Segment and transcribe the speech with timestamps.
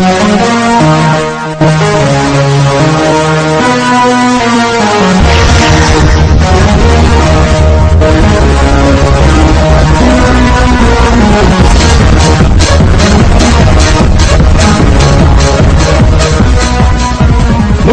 [0.00, 0.08] Muy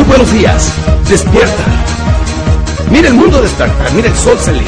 [0.03, 0.71] buenos días.
[1.09, 1.53] Despierta.
[2.89, 3.91] Mira el mundo despertar.
[3.93, 4.63] Mira el sol salir.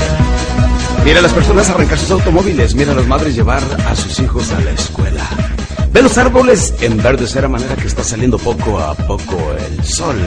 [1.06, 2.76] Mira a las personas arrancar sus automóviles.
[2.76, 4.89] Mira a las madres llevar a sus hijos a la escuela.
[5.92, 10.18] Ve los árboles enverdecer a manera que está saliendo poco a poco el sol.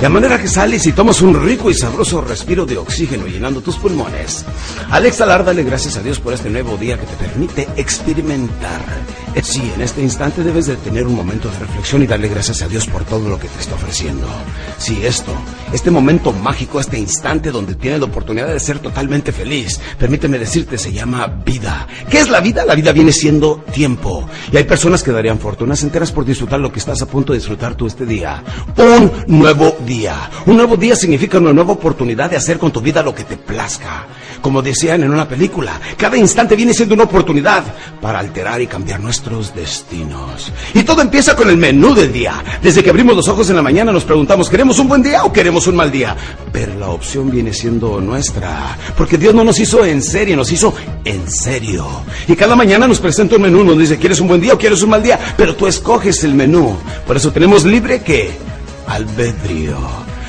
[0.00, 3.76] A manera que sales y tomas un rico y sabroso respiro de oxígeno llenando tus
[3.76, 4.44] pulmones.
[4.90, 8.80] Al exhalar, dale gracias a Dios por este nuevo día que te permite experimentar.
[9.34, 12.62] Eh, Sí, en este instante debes de tener un momento de reflexión y darle gracias
[12.62, 14.26] a Dios por todo lo que te está ofreciendo.
[14.78, 15.32] Sí, esto,
[15.72, 20.78] este momento mágico, este instante donde tienes la oportunidad de ser totalmente feliz, permíteme decirte,
[20.78, 21.86] se llama vida.
[22.10, 22.64] ¿Qué es la vida?
[22.64, 24.28] La vida viene siendo tiempo.
[24.52, 27.38] Y hay personas que darían fortunas enteras por disfrutar lo que estás a punto de
[27.38, 28.42] disfrutar tú este día.
[28.76, 29.76] Un nuevo
[30.46, 33.38] Un nuevo día significa una nueva oportunidad de hacer con tu vida lo que te
[33.38, 34.06] plazca.
[34.42, 37.64] Como decían en una película, cada instante viene siendo una oportunidad
[38.00, 40.52] para alterar y cambiar nuestros destinos.
[40.74, 42.34] Y todo empieza con el menú del día.
[42.62, 45.32] Desde que abrimos los ojos en la mañana nos preguntamos, ¿queremos un buen día o
[45.32, 46.14] queremos un mal día?
[46.52, 48.76] Pero la opción viene siendo nuestra.
[48.94, 51.86] Porque Dios no nos hizo en serie, nos hizo en serio.
[52.26, 54.82] Y cada mañana nos presenta un menú, nos dice, ¿quieres un buen día o quieres
[54.82, 55.18] un mal día?
[55.38, 56.76] Pero tú escoges el menú.
[57.06, 58.57] Por eso tenemos libre que
[58.88, 59.76] albedrío.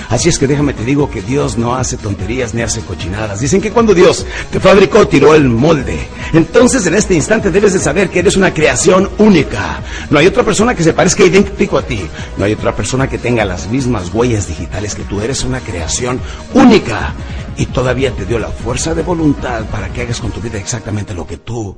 [0.09, 3.39] Así es que déjame te digo que Dios no hace tonterías ni hace cochinadas.
[3.39, 5.99] Dicen que cuando Dios te fabricó, tiró el molde.
[6.33, 9.81] Entonces en este instante debes de saber que eres una creación única.
[10.09, 12.01] No hay otra persona que se parezca idéntico a ti.
[12.37, 15.21] No hay otra persona que tenga las mismas huellas digitales que tú.
[15.21, 16.19] Eres una creación
[16.55, 17.13] única.
[17.55, 21.13] Y todavía te dio la fuerza de voluntad para que hagas con tu vida exactamente
[21.13, 21.77] lo que tú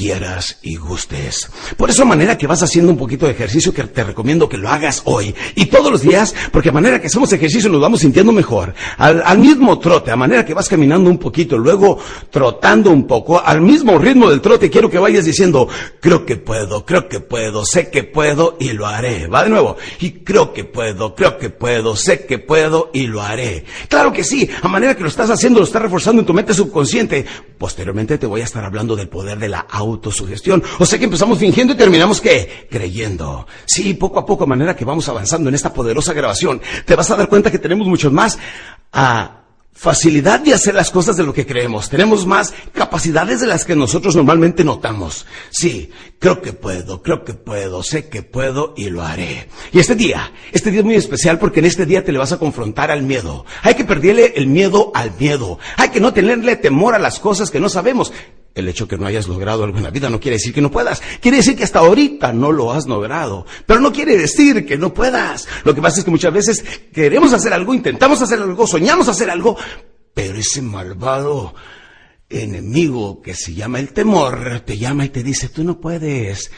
[0.00, 1.50] quieras y gustes.
[1.76, 4.70] Por eso, manera que vas haciendo un poquito de ejercicio, que te recomiendo que lo
[4.70, 8.32] hagas hoy y todos los días, porque a manera que hacemos ejercicio nos vamos sintiendo
[8.32, 8.72] mejor.
[8.96, 11.98] Al, al mismo trote, a manera que vas caminando un poquito, luego
[12.30, 15.68] trotando un poco, al mismo ritmo del trote, quiero que vayas diciendo,
[16.00, 19.26] creo que puedo, creo que puedo, sé que puedo y lo haré.
[19.26, 19.76] Va de nuevo.
[20.00, 23.66] Y creo que puedo, creo que puedo, sé que puedo y lo haré.
[23.90, 26.54] Claro que sí, a manera que lo estás haciendo, lo estás reforzando en tu mente
[26.54, 27.26] subconsciente.
[27.58, 30.62] Posteriormente te voy a estar hablando del poder de la autosugestión.
[30.78, 32.66] O sea que empezamos fingiendo y terminamos ¿qué?
[32.70, 33.46] Creyendo.
[33.66, 37.10] Sí, poco a poco, a manera que vamos avanzando en esta poderosa grabación, te vas
[37.10, 38.38] a dar cuenta que tenemos muchos más
[38.92, 39.40] a
[39.80, 41.88] facilidad de hacer las cosas de lo que creemos.
[41.88, 45.24] Tenemos más capacidades de las que nosotros normalmente notamos.
[45.50, 49.48] Sí, creo que puedo, creo que puedo, sé que puedo y lo haré.
[49.72, 52.32] Y este día, este día es muy especial porque en este día te le vas
[52.32, 53.46] a confrontar al miedo.
[53.62, 55.58] Hay que perderle el miedo al miedo.
[55.78, 58.12] Hay que no tenerle temor a las cosas que no sabemos.
[58.54, 60.70] El hecho que no hayas logrado algo en la vida no quiere decir que no
[60.70, 61.00] puedas.
[61.20, 63.46] Quiere decir que hasta ahorita no lo has logrado.
[63.66, 65.46] Pero no quiere decir que no puedas.
[65.64, 69.30] Lo que pasa es que muchas veces queremos hacer algo, intentamos hacer algo, soñamos hacer
[69.30, 69.56] algo,
[70.12, 71.54] pero ese malvado
[72.28, 76.50] enemigo que se llama el temor te llama y te dice, tú no puedes.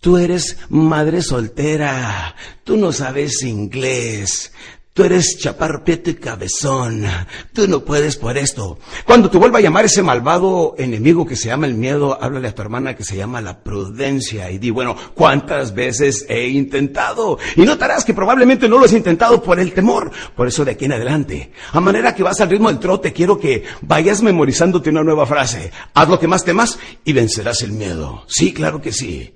[0.00, 2.34] Tú eres madre soltera.
[2.64, 4.52] Tú no sabes inglés.
[4.94, 7.06] Tú eres chaparro, y cabezón.
[7.54, 8.78] Tú no puedes por esto.
[9.06, 12.54] Cuando te vuelva a llamar ese malvado enemigo que se llama el miedo, háblale a
[12.54, 17.38] tu hermana que se llama la prudencia y di, bueno, ¿cuántas veces he intentado?
[17.56, 20.10] Y notarás que probablemente no lo has intentado por el temor.
[20.36, 23.38] Por eso de aquí en adelante, a manera que vas al ritmo del trote, quiero
[23.38, 25.72] que vayas memorizándote una nueva frase.
[25.94, 28.24] Haz lo que más temas y vencerás el miedo.
[28.28, 29.32] Sí, claro que sí.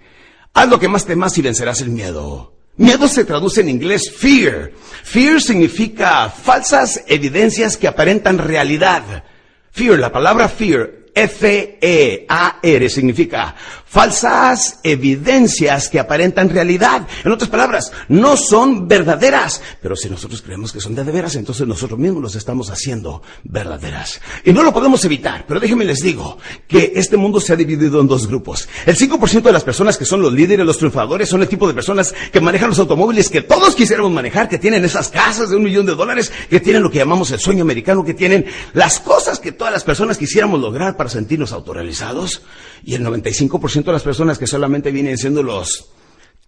[0.52, 2.55] Haz lo que más temas y vencerás el miedo.
[2.78, 4.70] Miedo se traduce en inglés fear.
[5.02, 9.24] Fear significa falsas evidencias que aparentan realidad.
[9.70, 13.54] Fear, la palabra fear, F-E-A-R, significa
[13.86, 17.06] falsas evidencias que aparentan realidad.
[17.24, 19.62] En otras palabras, no son verdaderas.
[19.80, 24.20] Pero si nosotros creemos que son de veras, entonces nosotros mismos los estamos haciendo verdaderas.
[24.44, 25.46] Y no lo podemos evitar.
[25.48, 26.36] Pero déjenme les digo
[26.68, 28.68] que este mundo se ha dividido en dos grupos.
[28.84, 31.72] El 5% de las personas que son los líderes, los triunfadores, son el tipo de
[31.72, 35.62] personas que manejan los automóviles que todos quisiéramos manejar, que tienen esas casas de un
[35.62, 39.40] millón de dólares, que tienen lo que llamamos el sueño americano, que tienen las cosas
[39.40, 42.42] que todas las personas quisiéramos lograr para sentirnos autorrealizados.
[42.84, 45.90] Y el 95% de las personas que solamente vienen siendo los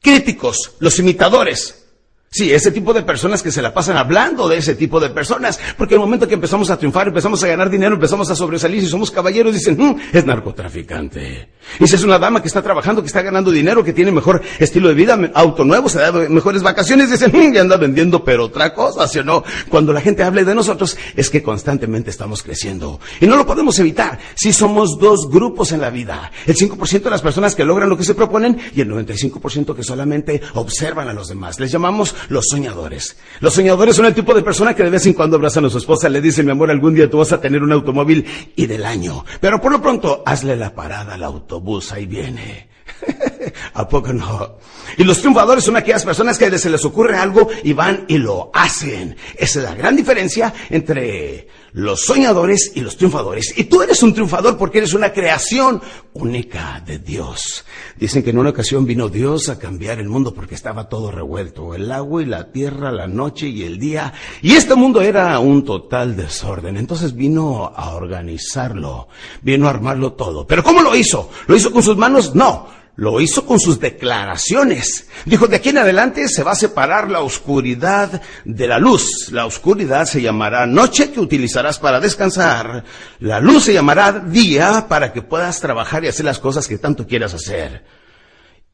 [0.00, 1.87] críticos, los imitadores.
[2.30, 5.58] Sí, ese tipo de personas que se la pasan hablando de ese tipo de personas,
[5.78, 8.88] porque el momento que empezamos a triunfar, empezamos a ganar dinero, empezamos a sobresalir, si
[8.88, 11.48] somos caballeros, dicen, mm, es narcotraficante.
[11.80, 14.42] Y si es una dama que está trabajando, que está ganando dinero, que tiene mejor
[14.58, 18.44] estilo de vida, auto nuevo, se da mejores vacaciones, dicen, mm, ya anda vendiendo, pero
[18.44, 19.42] otra cosa, ¿sí o no?
[19.70, 23.00] Cuando la gente hable de nosotros, es que constantemente estamos creciendo.
[23.22, 24.18] Y no lo podemos evitar.
[24.34, 27.96] Si somos dos grupos en la vida, el 5% de las personas que logran lo
[27.96, 31.58] que se proponen y el 95% que solamente observan a los demás.
[31.58, 33.16] Les llamamos los soñadores.
[33.40, 35.78] Los soñadores son el tipo de persona que de vez en cuando abrazan a su
[35.78, 38.26] esposa, le dicen, mi amor, algún día tú vas a tener un automóvil
[38.56, 39.24] y del año.
[39.40, 42.68] Pero por lo pronto, hazle la parada al autobús, ahí viene.
[43.78, 44.56] ¿A poco no?
[44.96, 48.50] Y los triunfadores son aquellas personas que se les ocurre algo y van y lo
[48.52, 49.16] hacen.
[49.36, 53.56] Esa es la gran diferencia entre los soñadores y los triunfadores.
[53.56, 55.80] Y tú eres un triunfador porque eres una creación
[56.14, 57.64] única de Dios.
[57.96, 61.72] Dicen que en una ocasión vino Dios a cambiar el mundo porque estaba todo revuelto.
[61.76, 64.12] El agua y la tierra, la noche y el día.
[64.42, 66.76] Y este mundo era un total desorden.
[66.76, 69.06] Entonces vino a organizarlo.
[69.42, 70.48] Vino a armarlo todo.
[70.48, 71.30] Pero ¿cómo lo hizo?
[71.46, 72.34] ¿Lo hizo con sus manos?
[72.34, 72.77] No.
[72.98, 75.06] Lo hizo con sus declaraciones.
[75.24, 79.30] Dijo, de aquí en adelante se va a separar la oscuridad de la luz.
[79.30, 82.82] La oscuridad se llamará noche que utilizarás para descansar.
[83.20, 87.06] La luz se llamará día para que puedas trabajar y hacer las cosas que tanto
[87.06, 87.84] quieras hacer.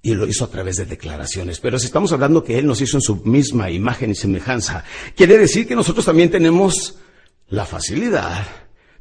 [0.00, 1.60] Y lo hizo a través de declaraciones.
[1.60, 4.84] Pero si estamos hablando que Él nos hizo en su misma imagen y semejanza,
[5.14, 6.96] quiere decir que nosotros también tenemos
[7.48, 8.46] la facilidad,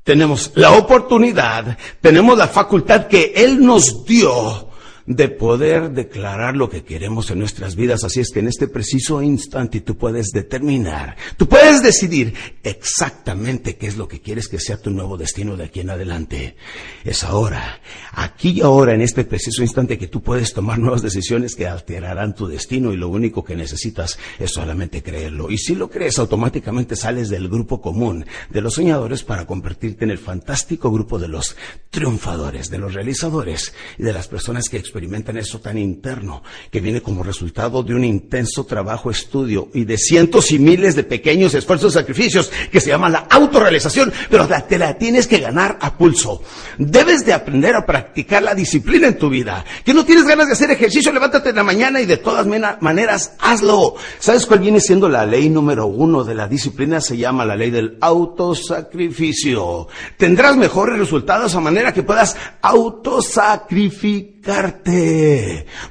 [0.03, 4.72] tenemos la oportunidad, tenemos la facultad que Él nos dio
[5.05, 8.03] de poder declarar lo que queremos en nuestras vidas.
[8.03, 12.33] Así es que en este preciso instante tú puedes determinar, tú puedes decidir
[12.63, 16.55] exactamente qué es lo que quieres que sea tu nuevo destino de aquí en adelante.
[17.03, 17.81] Es ahora,
[18.13, 22.35] aquí y ahora, en este preciso instante que tú puedes tomar nuevas decisiones que alterarán
[22.35, 25.49] tu destino y lo único que necesitas es solamente creerlo.
[25.49, 30.11] Y si lo crees, automáticamente sales del grupo común de los soñadores para convertirte en
[30.11, 31.55] el fantástico grupo de los
[31.89, 37.01] triunfadores, de los realizadores y de las personas que experimentan eso tan interno, que viene
[37.01, 41.93] como resultado de un intenso trabajo, estudio y de cientos y miles de pequeños esfuerzos
[41.93, 46.43] y sacrificios que se llama la autorrealización, pero te la tienes que ganar a pulso.
[46.77, 49.65] Debes de aprender a practicar la disciplina en tu vida.
[49.83, 53.33] Que no tienes ganas de hacer ejercicio, levántate en la mañana y de todas maneras
[53.39, 53.95] hazlo.
[54.19, 57.01] ¿Sabes cuál viene siendo la ley número uno de la disciplina?
[57.01, 59.87] Se llama la ley del autosacrificio.
[60.17, 64.32] Tendrás mejores resultados a manera que puedas autosacrificar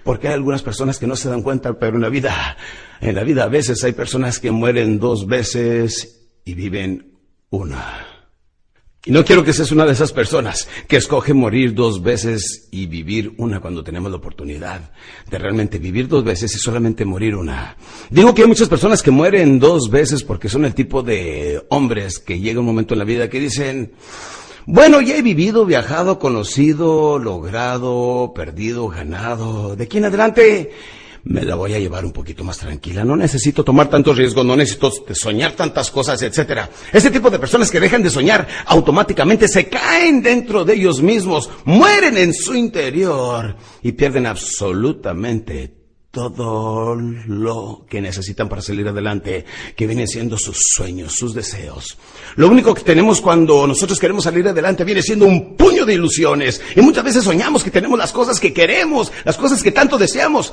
[0.02, 2.56] porque hay algunas personas que no se dan cuenta, pero en la vida,
[3.00, 7.18] en la vida a veces hay personas que mueren dos veces y viven
[7.50, 8.12] una.
[9.04, 12.86] Y no quiero que seas una de esas personas que escoge morir dos veces y
[12.86, 14.92] vivir una cuando tenemos la oportunidad
[15.28, 17.76] de realmente vivir dos veces y solamente morir una.
[18.10, 22.20] Digo que hay muchas personas que mueren dos veces porque son el tipo de hombres
[22.20, 23.92] que llega un momento en la vida que dicen,
[24.66, 29.76] bueno, ya he vivido, viajado, conocido, logrado, perdido, ganado.
[29.76, 30.70] De aquí en adelante
[31.24, 33.04] me la voy a llevar un poquito más tranquila.
[33.04, 36.68] No necesito tomar tantos riesgos, no necesito soñar tantas cosas, etcétera.
[36.92, 41.50] Ese tipo de personas que dejan de soñar automáticamente se caen dentro de ellos mismos,
[41.64, 45.81] mueren en su interior y pierden absolutamente
[46.12, 51.96] todo lo que necesitan para salir adelante, que vienen siendo sus sueños, sus deseos.
[52.36, 56.60] Lo único que tenemos cuando nosotros queremos salir adelante viene siendo un puño de ilusiones.
[56.76, 60.52] Y muchas veces soñamos que tenemos las cosas que queremos, las cosas que tanto deseamos.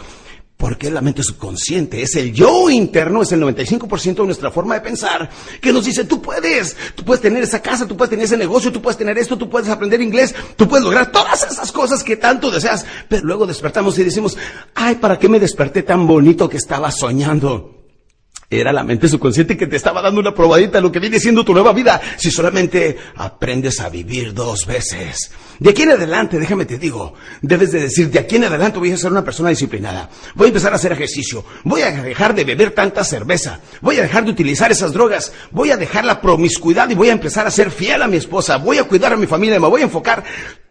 [0.59, 4.81] Porque la mente subconsciente es el yo interno, es el 95% de nuestra forma de
[4.81, 5.29] pensar,
[5.61, 8.69] que nos dice, tú puedes, tú puedes tener esa casa, tú puedes tener ese negocio,
[8.69, 12.17] tú puedes tener esto, tú puedes aprender inglés, tú puedes lograr todas esas cosas que
[12.17, 12.85] tanto deseas.
[13.07, 14.35] Pero luego despertamos y decimos,
[14.75, 17.78] ay, ¿para qué me desperté tan bonito que estaba soñando?
[18.51, 21.45] Era la mente subconsciente que te estaba dando una probadita de lo que viene siendo
[21.45, 25.31] tu nueva vida si solamente aprendes a vivir dos veces.
[25.59, 27.13] De aquí en adelante, déjame te digo,
[27.43, 30.09] debes de decir, de aquí en adelante voy a ser una persona disciplinada.
[30.33, 31.45] Voy a empezar a hacer ejercicio.
[31.63, 33.59] Voy a dejar de beber tanta cerveza.
[33.81, 35.31] Voy a dejar de utilizar esas drogas.
[35.51, 38.57] Voy a dejar la promiscuidad y voy a empezar a ser fiel a mi esposa.
[38.57, 39.59] Voy a cuidar a mi familia.
[39.59, 40.23] Me voy a enfocar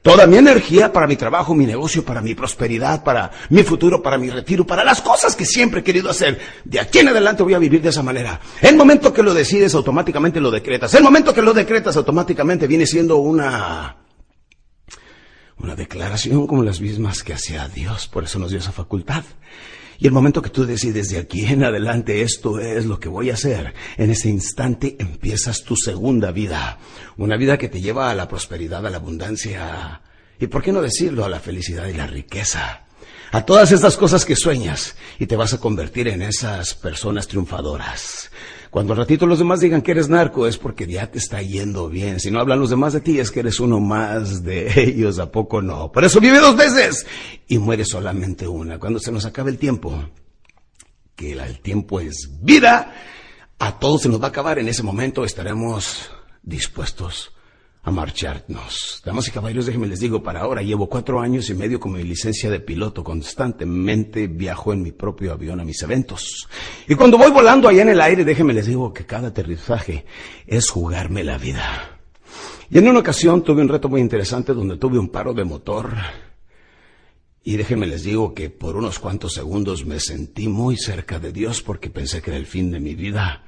[0.02, 4.18] toda mi energía para mi trabajo, mi negocio, para mi prosperidad, para mi futuro, para
[4.18, 6.38] mi retiro, para las cosas que siempre he querido hacer.
[6.64, 8.40] De aquí en adelante voy a vivir de esa manera.
[8.60, 10.94] El momento que lo decides, automáticamente lo decretas.
[10.94, 13.96] El momento que lo decretas, automáticamente viene siendo una,
[15.58, 18.08] una declaración como las mismas que hacía Dios.
[18.08, 19.24] Por eso nos dio esa facultad.
[20.00, 23.30] Y el momento que tú decides de aquí en adelante esto es lo que voy
[23.30, 26.78] a hacer, en ese instante empiezas tu segunda vida.
[27.16, 30.00] Una vida que te lleva a la prosperidad, a la abundancia
[30.38, 32.84] y, ¿por qué no decirlo?, a la felicidad y la riqueza.
[33.30, 38.30] a todas estas cosas que sueñas y te vas a convertir en esas personas triunfadoras.
[38.70, 41.88] Cuando al ratito los demás digan que eres narco es porque ya te está yendo
[41.88, 42.20] bien.
[42.20, 45.30] Si no hablan los demás de ti es que eres uno más de ellos, ¿a
[45.30, 45.90] poco no?
[45.90, 47.06] Por eso vive dos veces
[47.46, 48.78] y muere solamente una.
[48.78, 50.04] Cuando se nos acabe el tiempo,
[51.16, 52.94] que el tiempo es vida,
[53.58, 54.58] a todos se nos va a acabar.
[54.58, 56.10] En ese momento estaremos
[56.42, 57.32] dispuestos
[57.82, 59.02] a marcharnos.
[59.04, 62.02] Damas y caballeros, déjenme les digo, para ahora llevo cuatro años y medio con mi
[62.02, 63.04] licencia de piloto.
[63.04, 66.48] Constantemente viajo en mi propio avión a mis eventos.
[66.86, 70.04] Y cuando voy volando allá en el aire, déjenme les digo que cada aterrizaje
[70.46, 71.98] es jugarme la vida.
[72.70, 75.94] Y en una ocasión tuve un reto muy interesante donde tuve un paro de motor.
[77.42, 81.62] Y déjenme les digo que por unos cuantos segundos me sentí muy cerca de Dios
[81.62, 83.44] porque pensé que era el fin de mi vida.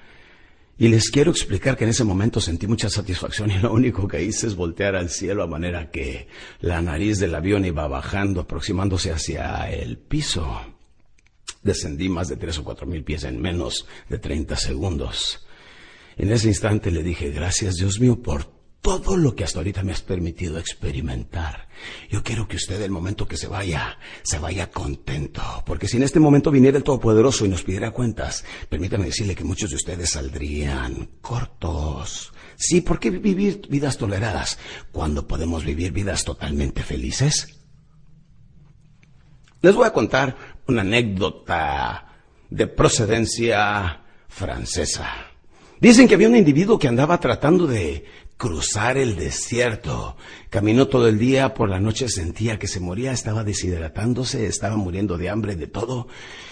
[0.81, 4.25] Y les quiero explicar que en ese momento sentí mucha satisfacción y lo único que
[4.25, 6.27] hice es voltear al cielo a manera que
[6.63, 10.59] la nariz del avión iba bajando, aproximándose hacia el piso.
[11.63, 15.47] Descendí más de tres o cuatro mil pies en menos de treinta segundos.
[16.17, 19.93] En ese instante le dije, gracias Dios mío por todo lo que hasta ahorita me
[19.93, 21.69] has permitido experimentar.
[22.09, 25.43] Yo quiero que usted, el momento que se vaya, se vaya contento.
[25.67, 29.45] Porque si en este momento viniera el Todopoderoso y nos pidiera cuentas, permítame decirle que
[29.45, 32.33] muchos de ustedes saldrían cortos.
[32.57, 34.59] Sí, ¿por qué vivir vidas toleradas
[34.93, 37.61] cuando podemos vivir vidas totalmente felices?
[39.63, 45.30] Les voy a contar una anécdota de procedencia francesa.
[45.81, 48.05] Dicen que había un individuo que andaba tratando de
[48.37, 50.17] cruzar el desierto.
[50.51, 55.17] Caminó todo el día, por la noche sentía que se moría, estaba deshidratándose, estaba muriendo
[55.17, 56.09] de hambre, de todo.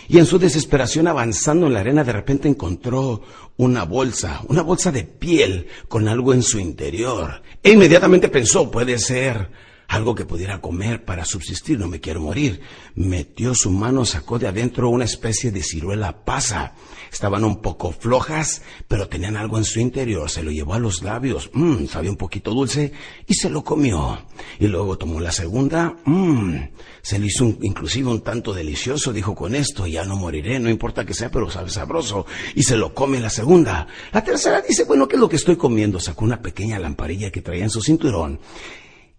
[0.09, 3.23] Y en su desesperación avanzando en la arena de repente encontró
[3.59, 7.43] una bolsa, una bolsa de piel con algo en su interior.
[7.63, 9.51] E inmediatamente pensó, puede ser
[9.89, 12.61] algo que pudiera comer para subsistir, no me quiero morir.
[12.95, 16.75] Metió su mano, sacó de adentro una especie de ciruela pasa.
[17.13, 20.31] Estaban un poco flojas, pero tenían algo en su interior.
[20.31, 22.93] Se lo llevó a los labios, mmm, sabía un poquito dulce,
[23.27, 24.19] y se lo comió.
[24.59, 26.57] Y luego tomó la segunda, mmm,
[27.03, 31.05] se le hizo inclusive un tanto delicioso, dijo con esto, ya no moriré, no importa
[31.05, 32.27] que sea, pero sabe sabroso.
[32.55, 33.87] Y se lo come la segunda.
[34.13, 36.01] La tercera dice, bueno, ¿qué es lo que estoy comiendo?
[36.01, 38.41] Sacó una pequeña lamparilla que traía en su cinturón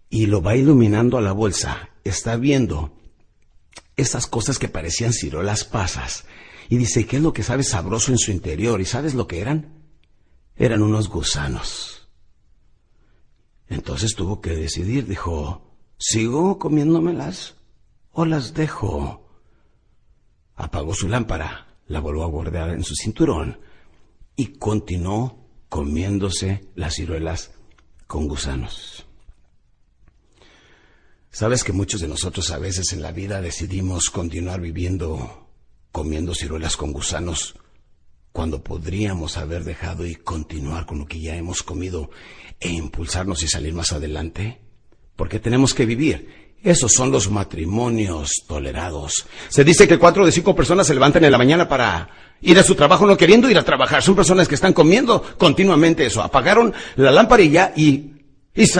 [0.08, 1.90] y lo va iluminando a la bolsa.
[2.04, 2.92] Está viendo
[3.96, 6.24] esas cosas que parecían cirolas pasas.
[6.70, 8.80] Y dice, ¿qué es lo que sabe sabroso en su interior?
[8.80, 9.82] ¿Y sabes lo que eran?
[10.54, 12.08] Eran unos gusanos.
[13.68, 17.56] Entonces tuvo que decidir, dijo, ¿sigo comiéndomelas
[18.12, 19.28] o las dejo?
[20.54, 23.58] Apagó su lámpara, la volvió a guardar en su cinturón
[24.36, 27.50] y continuó comiéndose las ciruelas
[28.06, 29.06] con gusanos.
[31.32, 35.39] Sabes que muchos de nosotros a veces en la vida decidimos continuar viviendo
[35.92, 37.54] comiendo ciruelas con gusanos
[38.32, 42.10] cuando podríamos haber dejado y continuar con lo que ya hemos comido
[42.60, 44.60] e impulsarnos y salir más adelante?
[45.16, 46.54] Porque tenemos que vivir.
[46.62, 49.26] Esos son los matrimonios tolerados.
[49.48, 52.62] Se dice que cuatro de cinco personas se levantan en la mañana para ir a
[52.62, 54.02] su trabajo no queriendo ir a trabajar.
[54.02, 56.22] Son personas que están comiendo continuamente eso.
[56.22, 58.19] Apagaron la lamparilla y y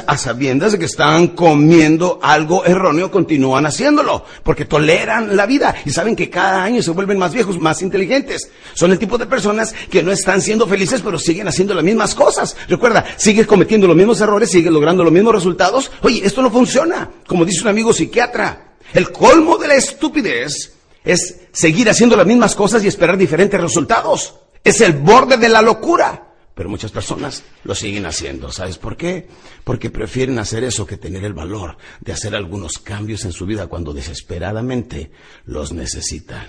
[0.06, 5.90] a sabiendas de que están comiendo algo erróneo, continúan haciéndolo, porque toleran la vida y
[5.90, 8.50] saben que cada año se vuelven más viejos, más inteligentes.
[8.74, 12.16] Son el tipo de personas que no están siendo felices, pero siguen haciendo las mismas
[12.16, 12.56] cosas.
[12.68, 15.90] Recuerda, sigues cometiendo los mismos errores, sigues logrando los mismos resultados.
[16.02, 17.08] Oye, esto no funciona.
[17.26, 20.74] Como dice un amigo psiquiatra, el colmo de la estupidez
[21.04, 24.34] es seguir haciendo las mismas cosas y esperar diferentes resultados.
[24.64, 26.29] Es el borde de la locura.
[26.60, 28.52] Pero muchas personas lo siguen haciendo.
[28.52, 29.26] ¿Sabes por qué?
[29.64, 33.66] Porque prefieren hacer eso que tener el valor de hacer algunos cambios en su vida
[33.66, 35.10] cuando desesperadamente
[35.46, 36.48] los necesitan.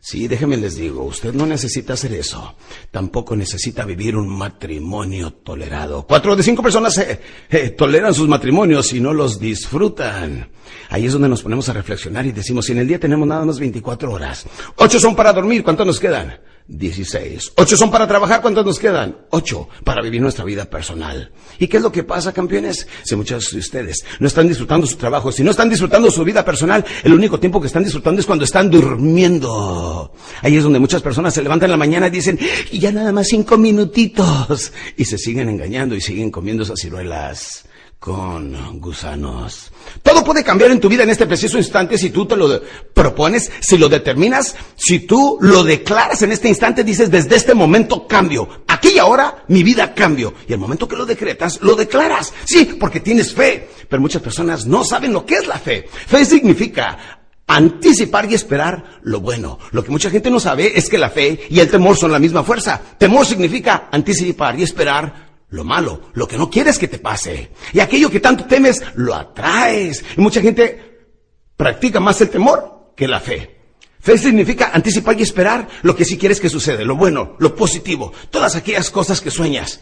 [0.00, 2.56] Sí, déjenme les digo, usted no necesita hacer eso.
[2.90, 6.04] Tampoco necesita vivir un matrimonio tolerado.
[6.08, 10.50] Cuatro de cinco personas eh, eh, toleran sus matrimonios y no los disfrutan.
[10.88, 13.44] Ahí es donde nos ponemos a reflexionar y decimos, si en el día tenemos nada
[13.44, 16.36] más 24 horas, ocho son para dormir, ¿cuántos nos quedan?
[16.68, 17.52] 16.
[17.56, 19.16] Ocho son para trabajar, ¿cuántos nos quedan?
[19.30, 21.30] Ocho para vivir nuestra vida personal.
[21.58, 22.88] ¿Y qué es lo que pasa, campeones?
[23.04, 26.44] Si muchos de ustedes no están disfrutando su trabajo, si no están disfrutando su vida
[26.44, 30.12] personal, el único tiempo que están disfrutando es cuando están durmiendo.
[30.42, 32.38] Ahí es donde muchas personas se levantan en la mañana y dicen,
[32.72, 34.72] y ya nada más cinco minutitos.
[34.96, 37.65] Y se siguen engañando y siguen comiendo esas ciruelas
[38.06, 39.72] con gusanos.
[40.00, 42.62] Todo puede cambiar en tu vida en este preciso instante si tú te lo
[42.94, 48.06] propones, si lo determinas, si tú lo declaras en este instante, dices, desde este momento
[48.06, 48.62] cambio.
[48.68, 50.34] Aquí y ahora mi vida cambio.
[50.46, 52.32] Y el momento que lo decretas, lo declaras.
[52.44, 53.68] Sí, porque tienes fe.
[53.88, 55.88] Pero muchas personas no saben lo que es la fe.
[55.90, 57.16] Fe significa
[57.48, 59.60] Anticipar y esperar lo bueno.
[59.70, 62.18] Lo que mucha gente no sabe es que la fe y el temor son la
[62.18, 62.80] misma fuerza.
[62.98, 65.25] Temor significa anticipar y esperar
[65.56, 67.50] lo malo, lo que no quieres que te pase.
[67.72, 70.04] Y aquello que tanto temes, lo atraes.
[70.16, 71.08] Y mucha gente
[71.56, 73.56] practica más el temor que la fe.
[73.98, 78.12] Fe significa anticipar y esperar lo que sí quieres que sucede, lo bueno, lo positivo,
[78.30, 79.80] todas aquellas cosas que sueñas.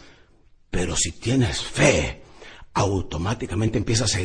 [0.71, 2.23] Pero si tienes fe,
[2.73, 4.21] automáticamente empiezas a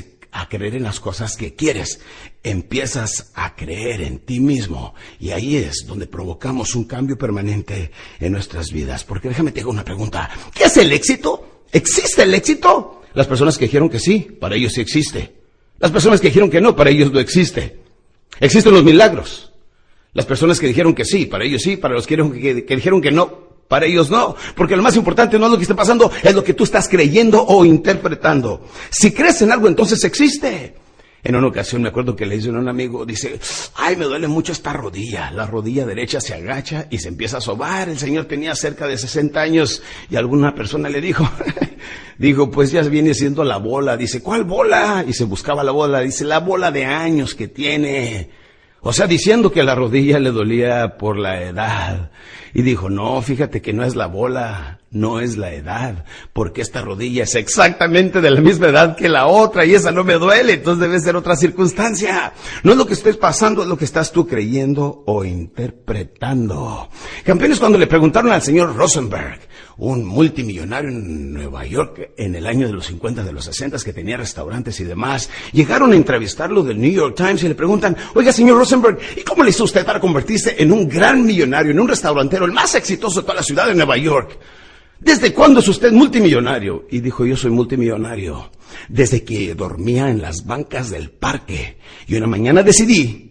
[0.48, 2.00] creer en las cosas que quieres,
[2.42, 8.32] empiezas a creer en ti mismo y ahí es donde provocamos un cambio permanente en
[8.32, 9.04] nuestras vidas.
[9.04, 11.64] Porque déjame te hago una pregunta, ¿qué es el éxito?
[11.72, 13.02] ¿Existe el éxito?
[13.14, 15.34] Las personas que dijeron que sí, para ellos sí existe.
[15.78, 17.80] Las personas que dijeron que no, para ellos no existe.
[18.38, 19.52] Existen los milagros.
[20.12, 22.16] Las personas que dijeron que sí, para ellos sí, para los que,
[22.66, 25.62] que dijeron que no, para ellos no, porque lo más importante no es lo que
[25.62, 28.66] está pasando, es lo que tú estás creyendo o interpretando.
[28.90, 30.74] Si crees en algo, entonces existe.
[31.22, 33.38] En una ocasión me acuerdo que le dice a un amigo, dice,
[33.76, 35.30] ay, me duele mucho esta rodilla.
[35.30, 37.88] La rodilla derecha se agacha y se empieza a sobar.
[37.88, 41.30] El señor tenía cerca de 60 años y alguna persona le dijo,
[42.18, 43.96] dijo, pues ya viene siendo la bola.
[43.96, 45.04] Dice, ¿cuál bola?
[45.06, 46.00] Y se buscaba la bola.
[46.00, 48.30] Dice, la bola de años que tiene.
[48.80, 52.10] O sea, diciendo que la rodilla le dolía por la edad.
[52.54, 56.82] Y dijo, no, fíjate que no es la bola, no es la edad, porque esta
[56.82, 60.54] rodilla es exactamente de la misma edad que la otra y esa no me duele,
[60.54, 62.32] entonces debe ser otra circunstancia.
[62.64, 66.88] No es lo que estés pasando, es lo que estás tú creyendo o interpretando.
[67.24, 69.40] Campeones, cuando le preguntaron al señor Rosenberg,
[69.80, 73.94] un multimillonario en Nueva York en el año de los 50, de los 60, que
[73.94, 75.30] tenía restaurantes y demás.
[75.52, 79.42] Llegaron a entrevistarlo del New York Times y le preguntan, oiga, señor Rosenberg, ¿y cómo
[79.42, 83.20] le hizo usted para convertirse en un gran millonario, en un restaurantero, el más exitoso
[83.20, 84.38] de toda la ciudad de Nueva York?
[84.98, 86.86] ¿Desde cuándo es usted multimillonario?
[86.90, 88.50] Y dijo, yo soy multimillonario
[88.88, 91.78] desde que dormía en las bancas del parque.
[92.06, 93.30] Y una mañana decidí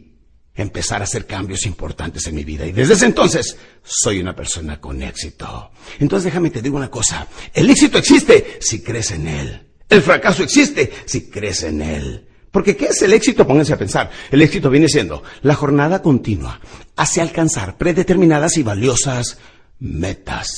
[0.55, 2.65] empezar a hacer cambios importantes en mi vida.
[2.65, 5.71] Y desde ese entonces soy una persona con éxito.
[5.99, 7.27] Entonces déjame te digo una cosa.
[7.53, 9.67] El éxito existe si crees en él.
[9.87, 12.28] El fracaso existe si crees en él.
[12.51, 13.45] Porque ¿qué es el éxito?
[13.45, 14.09] Pónganse a pensar.
[14.31, 16.59] El éxito viene siendo la jornada continua
[16.95, 19.37] hacia alcanzar predeterminadas y valiosas
[19.79, 20.49] metas.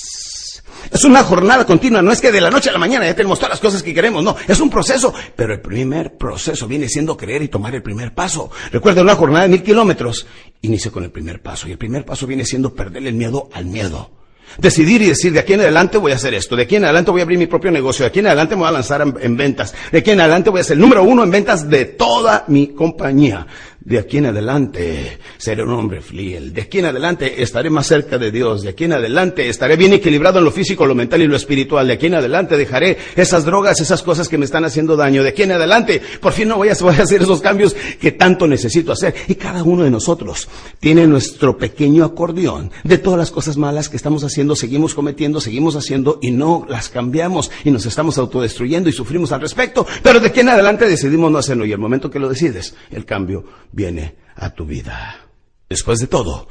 [0.89, 3.37] Es una jornada continua, no es que de la noche a la mañana ya tenemos
[3.37, 7.15] todas las cosas que queremos, no, es un proceso, pero el primer proceso viene siendo
[7.15, 8.49] creer y tomar el primer paso.
[8.71, 10.25] Recuerda una jornada de mil kilómetros,
[10.61, 13.65] inicia con el primer paso y el primer paso viene siendo perder el miedo al
[13.65, 14.20] miedo.
[14.57, 17.11] Decidir y decir, de aquí en adelante voy a hacer esto, de aquí en adelante
[17.11, 19.37] voy a abrir mi propio negocio, de aquí en adelante me voy a lanzar en,
[19.37, 22.45] ventas, de aquí en adelante voy a ser el número uno en ventas de toda
[22.47, 23.47] mi compañía.
[23.83, 26.53] De aquí en adelante seré un hombre fiel.
[26.53, 28.61] De aquí en adelante estaré más cerca de Dios.
[28.61, 31.87] De aquí en adelante estaré bien equilibrado en lo físico, lo mental y lo espiritual.
[31.87, 35.23] De aquí en adelante dejaré esas drogas, esas cosas que me están haciendo daño.
[35.23, 38.47] De aquí en adelante, por fin no voy a, a hacer esos cambios que tanto
[38.47, 39.15] necesito hacer.
[39.27, 40.47] Y cada uno de nosotros
[40.79, 45.75] tiene nuestro pequeño acordeón de todas las cosas malas que estamos haciendo, seguimos cometiendo, seguimos
[45.75, 49.87] haciendo y no las cambiamos y nos estamos autodestruyendo y sufrimos al respecto.
[50.03, 53.05] Pero de aquí en adelante decidimos no hacerlo y el momento que lo decides, el
[53.05, 55.27] cambio viene a tu vida.
[55.69, 56.47] Después de todo,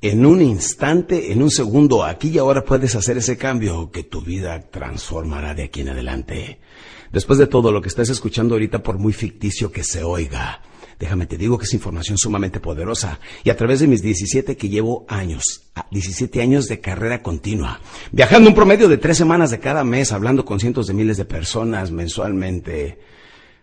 [0.00, 4.20] en un instante, en un segundo, aquí y ahora puedes hacer ese cambio que tu
[4.20, 6.58] vida transformará de aquí en adelante.
[7.10, 10.60] Después de todo, lo que estás escuchando ahorita, por muy ficticio que se oiga,
[10.98, 13.20] déjame te digo que es información sumamente poderosa.
[13.44, 17.80] Y a través de mis 17 que llevo años, 17 años de carrera continua,
[18.12, 21.24] viajando un promedio de tres semanas de cada mes, hablando con cientos de miles de
[21.24, 22.98] personas mensualmente,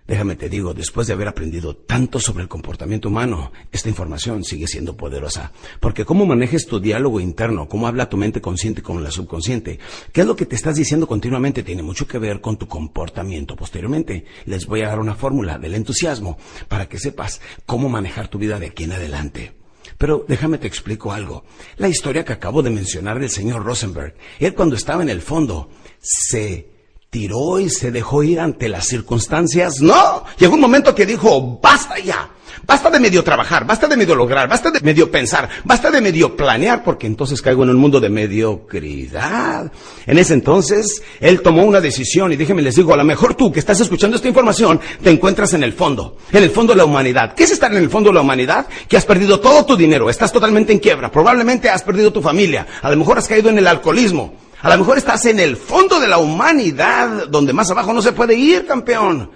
[0.08, 4.68] Déjame te digo, después de haber aprendido tanto sobre el comportamiento humano, esta información sigue
[4.68, 5.52] siendo poderosa.
[5.80, 9.80] Porque cómo manejes tu diálogo interno, cómo habla tu mente consciente con la subconsciente,
[10.12, 13.56] qué es lo que te estás diciendo continuamente, tiene mucho que ver con tu comportamiento
[13.56, 14.26] posteriormente.
[14.46, 16.38] Les voy a dar una fórmula del entusiasmo
[16.68, 19.54] para que sepas cómo manejar tu vida de aquí en adelante.
[19.98, 21.46] Pero déjame te explico algo.
[21.78, 25.70] La historia que acabo de mencionar del señor Rosenberg, él cuando estaba en el fondo
[26.00, 26.70] se
[27.12, 29.82] tiró y se dejó ir ante las circunstancias.
[29.82, 32.30] No, llegó un momento que dijo, basta ya,
[32.66, 36.38] basta de medio trabajar, basta de medio lograr, basta de medio pensar, basta de medio
[36.38, 39.70] planear, porque entonces caigo en un mundo de mediocridad.
[40.06, 43.52] En ese entonces, él tomó una decisión y déjenme les digo, a lo mejor tú
[43.52, 46.86] que estás escuchando esta información, te encuentras en el fondo, en el fondo de la
[46.86, 47.36] humanidad.
[47.36, 48.68] ¿Qué es estar en el fondo de la humanidad?
[48.88, 52.66] Que has perdido todo tu dinero, estás totalmente en quiebra, probablemente has perdido tu familia,
[52.82, 54.34] a lo mejor has caído en el alcoholismo.
[54.62, 58.12] A lo mejor estás en el fondo de la humanidad, donde más abajo no se
[58.12, 59.32] puede ir, campeón.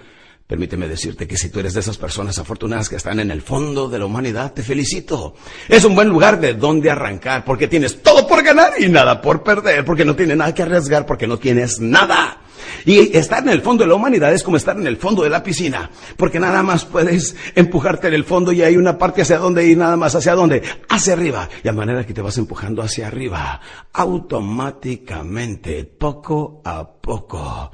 [0.46, 3.88] Permíteme decirte que si tú eres de esas personas afortunadas que están en el fondo
[3.88, 5.34] de la humanidad, te felicito.
[5.68, 9.42] Es un buen lugar de donde arrancar, porque tienes todo por ganar y nada por
[9.42, 12.42] perder, porque no tienes nada que arriesgar, porque no tienes nada.
[12.84, 15.30] Y estar en el fondo de la humanidad es como estar en el fondo de
[15.30, 19.38] la piscina, porque nada más puedes empujarte en el fondo y hay una parte hacia
[19.38, 21.48] donde y nada más hacia dónde, hacia arriba.
[21.62, 23.60] Y a manera que te vas empujando hacia arriba,
[23.92, 27.70] automáticamente, poco a poco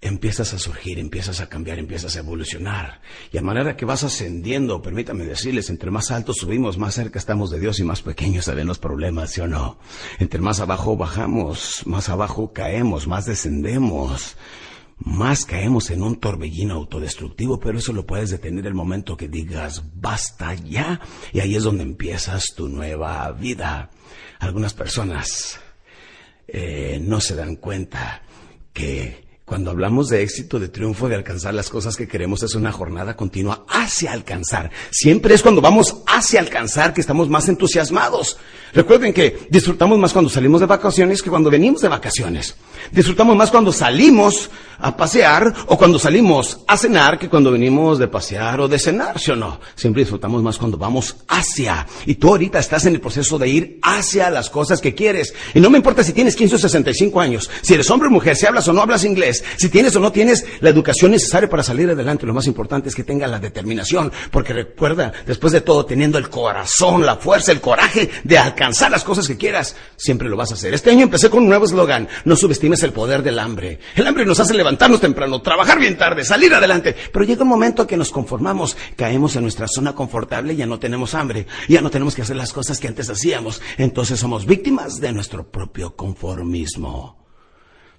[0.00, 3.00] empiezas a surgir, empiezas a cambiar, empiezas a evolucionar.
[3.32, 7.50] Y a manera que vas ascendiendo, permítame decirles, entre más alto subimos, más cerca estamos
[7.50, 9.78] de Dios y más pequeños se ven los problemas, ¿sí o no?
[10.18, 14.36] Entre más abajo bajamos, más abajo caemos, más descendemos.
[15.00, 19.84] Más caemos en un torbellino autodestructivo, pero eso lo puedes detener el momento que digas
[19.94, 21.00] basta ya,
[21.32, 23.90] y ahí es donde empiezas tu nueva vida.
[24.40, 25.60] Algunas personas
[26.48, 28.22] eh, no se dan cuenta
[28.72, 32.70] que cuando hablamos de éxito, de triunfo, de alcanzar las cosas que queremos, es una
[32.70, 34.70] jornada continua hacia alcanzar.
[34.90, 38.36] Siempre es cuando vamos hacia alcanzar que estamos más entusiasmados.
[38.74, 42.56] Recuerden que disfrutamos más cuando salimos de vacaciones que cuando venimos de vacaciones.
[42.92, 48.08] Disfrutamos más cuando salimos a pasear o cuando salimos a cenar que cuando venimos de
[48.08, 49.60] pasear o de cenar, ¿sí o no?
[49.74, 51.86] Siempre disfrutamos más cuando vamos hacia.
[52.04, 55.34] Y tú ahorita estás en el proceso de ir hacia las cosas que quieres.
[55.54, 58.36] Y no me importa si tienes 15 o 65 años, si eres hombre o mujer,
[58.36, 61.62] si hablas o no hablas inglés, si tienes o no tienes la educación necesaria para
[61.62, 62.26] salir adelante.
[62.26, 64.12] Lo más importante es que tengas la determinación.
[64.30, 69.04] Porque recuerda, después de todo, teniendo el corazón, la fuerza, el coraje de alcanzar las
[69.04, 70.72] cosas que quieras, siempre lo vas a hacer.
[70.72, 72.08] Este año empecé con un nuevo eslogan.
[72.24, 73.80] No subestimes el poder del hambre.
[73.96, 76.94] El hambre nos hace levantar levantarnos temprano, trabajar bien tarde, salir adelante.
[77.10, 81.14] Pero llega un momento que nos conformamos, caemos en nuestra zona confortable, ya no tenemos
[81.14, 83.62] hambre, ya no tenemos que hacer las cosas que antes hacíamos.
[83.78, 87.17] Entonces somos víctimas de nuestro propio conformismo.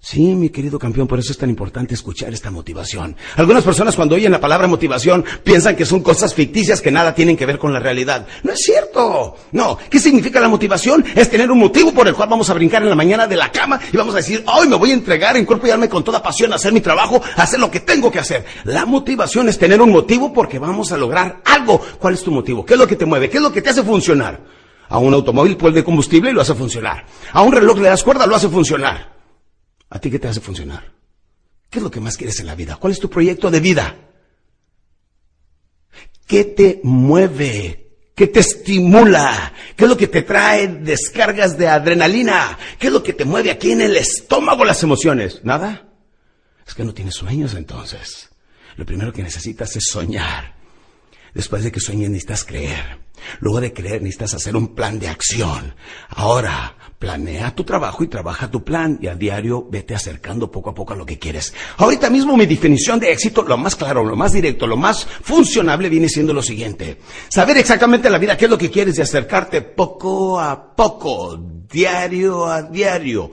[0.02, 3.18] Sí, mi querido campeón, por eso es tan importante escuchar esta motivación.
[3.36, 7.36] Algunas personas cuando oyen la palabra motivación piensan que son cosas ficticias que nada tienen
[7.36, 8.26] que ver con la realidad.
[8.44, 9.36] No es cierto.
[9.52, 9.78] No.
[9.90, 11.04] ¿Qué significa la motivación?
[11.16, 13.52] Es tener un motivo por el cual vamos a brincar en la mañana de la
[13.52, 16.04] cama y vamos a decir, hoy me voy a entregar en cuerpo y alma con
[16.04, 18.46] toda pasión a hacer mi trabajo, a hacer lo que tengo que hacer.
[18.64, 21.82] La motivación es tener un motivo porque vamos a lograr algo.
[22.00, 22.66] ¿Cuál es tu motivo?
[22.66, 23.30] ¿Qué es lo que te mueve?
[23.30, 24.40] ¿Qué es lo que te hace funcionar?
[24.88, 27.06] A un automóvil de combustible y lo hace funcionar.
[27.34, 29.19] A un reloj le das cuerda, lo hace funcionar.
[29.90, 30.92] ¿A ti qué te hace funcionar?
[31.70, 32.78] ¿Qué es lo que más quieres en la vida?
[32.78, 33.96] ¿Cuál es tu proyecto de vida?
[36.26, 37.90] ¿Qué te mueve?
[38.16, 39.54] ¿Qué te estimula?
[39.76, 42.58] ¿Qué es lo que te trae descargas de adrenalina?
[42.78, 45.44] ¿Qué es lo que te mueve aquí en el estómago las emociones?
[45.44, 45.88] ¿Nada?
[46.68, 48.30] Es que no tienes sueños entonces.
[48.76, 50.56] Lo primero que necesitas es soñar.
[51.34, 53.00] Después de que sueñes necesitas creer.
[53.40, 55.76] Luego de creer necesitas hacer un plan de acción.
[56.10, 60.76] Ahora, planea tu trabajo y trabaja tu plan y a diario vete acercando poco a
[60.76, 61.54] poco a lo que quieres.
[61.78, 65.90] Ahorita mismo mi definición de éxito, lo más claro, lo más directo, lo más funcionable
[65.90, 67.00] viene siendo lo siguiente.
[67.30, 72.48] Saber exactamente la vida qué es lo que quieres y acercarte poco a poco, diario
[72.48, 73.32] a diario,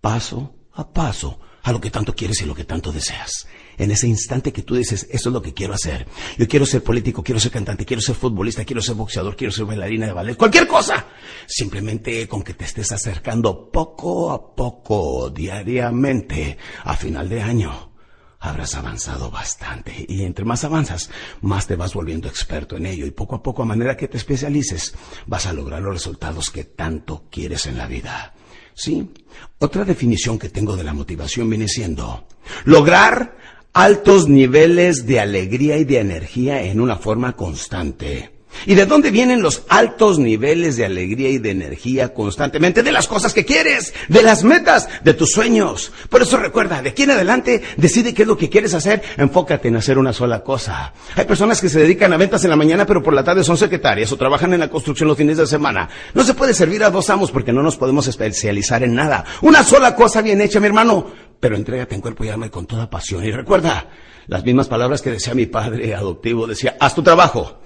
[0.00, 3.46] paso a paso a lo que tanto quieres y lo que tanto deseas
[3.78, 6.06] en ese instante que tú dices, eso es lo que quiero hacer.
[6.36, 9.64] Yo quiero ser político, quiero ser cantante, quiero ser futbolista, quiero ser boxeador, quiero ser
[9.64, 11.06] bailarina de ballet, cualquier cosa.
[11.46, 17.92] Simplemente con que te estés acercando poco a poco, diariamente, a final de año,
[18.40, 20.04] habrás avanzado bastante.
[20.08, 21.10] Y entre más avanzas,
[21.40, 23.06] más te vas volviendo experto en ello.
[23.06, 24.94] Y poco a poco, a manera que te especialices,
[25.26, 28.34] vas a lograr los resultados que tanto quieres en la vida.
[28.74, 29.10] ¿Sí?
[29.58, 32.28] Otra definición que tengo de la motivación viene siendo
[32.64, 33.37] lograr
[33.72, 38.38] altos niveles de alegría y de energía en una forma constante.
[38.66, 42.82] ¿Y de dónde vienen los altos niveles de alegría y de energía constantemente?
[42.82, 45.92] De las cosas que quieres, de las metas, de tus sueños.
[46.08, 49.68] Por eso recuerda, de aquí en adelante, decide qué es lo que quieres hacer, enfócate
[49.68, 50.92] en hacer una sola cosa.
[51.14, 53.56] Hay personas que se dedican a ventas en la mañana, pero por la tarde son
[53.56, 55.88] secretarias o trabajan en la construcción los fines de semana.
[56.14, 59.24] No se puede servir a dos amos porque no nos podemos especializar en nada.
[59.42, 62.90] Una sola cosa bien hecha, mi hermano pero entrégate en cuerpo y alma con toda
[62.90, 63.24] pasión.
[63.24, 63.88] Y recuerda
[64.26, 67.60] las mismas palabras que decía mi padre adoptivo, decía, haz tu trabajo.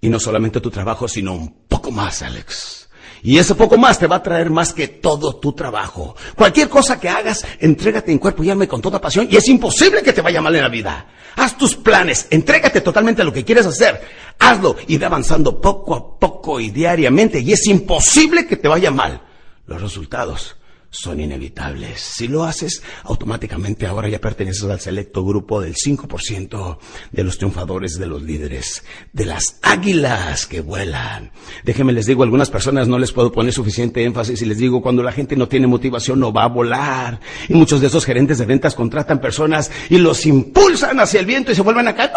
[0.00, 2.88] Y no solamente tu trabajo, sino un poco más, Alex.
[3.22, 6.14] Y ese poco más te va a traer más que todo tu trabajo.
[6.34, 9.26] Cualquier cosa que hagas, entrégate en cuerpo y alma con toda pasión.
[9.30, 11.06] Y es imposible que te vaya mal en la vida.
[11.36, 13.98] Haz tus planes, entrégate totalmente a lo que quieres hacer.
[14.38, 17.40] Hazlo y ve avanzando poco a poco y diariamente.
[17.40, 19.22] Y es imposible que te vaya mal.
[19.66, 20.56] Los resultados
[20.94, 22.00] son inevitables.
[22.00, 26.78] Si lo haces, automáticamente ahora ya perteneces al selecto grupo del 5%
[27.10, 31.32] de los triunfadores, de los líderes, de las águilas que vuelan.
[31.64, 35.02] Déjenme les digo, algunas personas no les puedo poner suficiente énfasis y les digo, cuando
[35.02, 37.20] la gente no tiene motivación no va a volar.
[37.48, 41.50] Y muchos de esos gerentes de ventas contratan personas y los impulsan hacia el viento
[41.50, 42.12] y se vuelven a caer.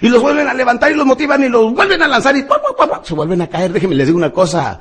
[0.00, 2.44] Y los vuelven a levantar y los motivan y los vuelven a lanzar y
[3.02, 3.72] se vuelven a caer.
[3.72, 4.80] Déjenme les digo una cosa.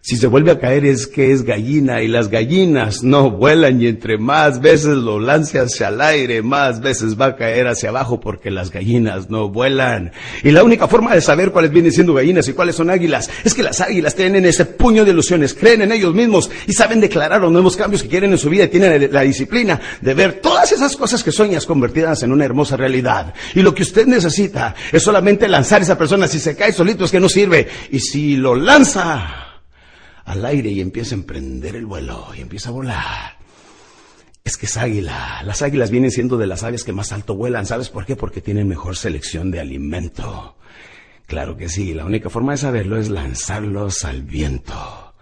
[0.00, 3.88] Si se vuelve a caer es que es gallina y las gallinas no vuelan y
[3.88, 8.20] entre más veces lo lance hacia el aire, más veces va a caer hacia abajo
[8.20, 10.12] porque las gallinas no vuelan.
[10.44, 13.54] Y la única forma de saber cuáles vienen siendo gallinas y cuáles son águilas es
[13.54, 17.40] que las águilas tienen ese puño de ilusiones, creen en ellos mismos y saben declarar
[17.40, 20.70] los nuevos cambios que quieren en su vida y tienen la disciplina de ver todas
[20.70, 23.34] esas cosas que sueñas convertidas en una hermosa realidad.
[23.54, 26.28] Y lo que usted necesita es solamente lanzar a esa persona.
[26.28, 27.66] Si se cae solito es que no sirve.
[27.90, 29.47] Y si lo lanza,
[30.28, 33.38] al aire y empieza a emprender el vuelo y empieza a volar.
[34.44, 35.42] Es que es águila.
[35.42, 37.64] Las águilas vienen siendo de las aves que más alto vuelan.
[37.64, 38.14] ¿Sabes por qué?
[38.14, 40.56] Porque tienen mejor selección de alimento.
[41.26, 41.94] Claro que sí.
[41.94, 45.14] La única forma de saberlo es lanzarlos al viento.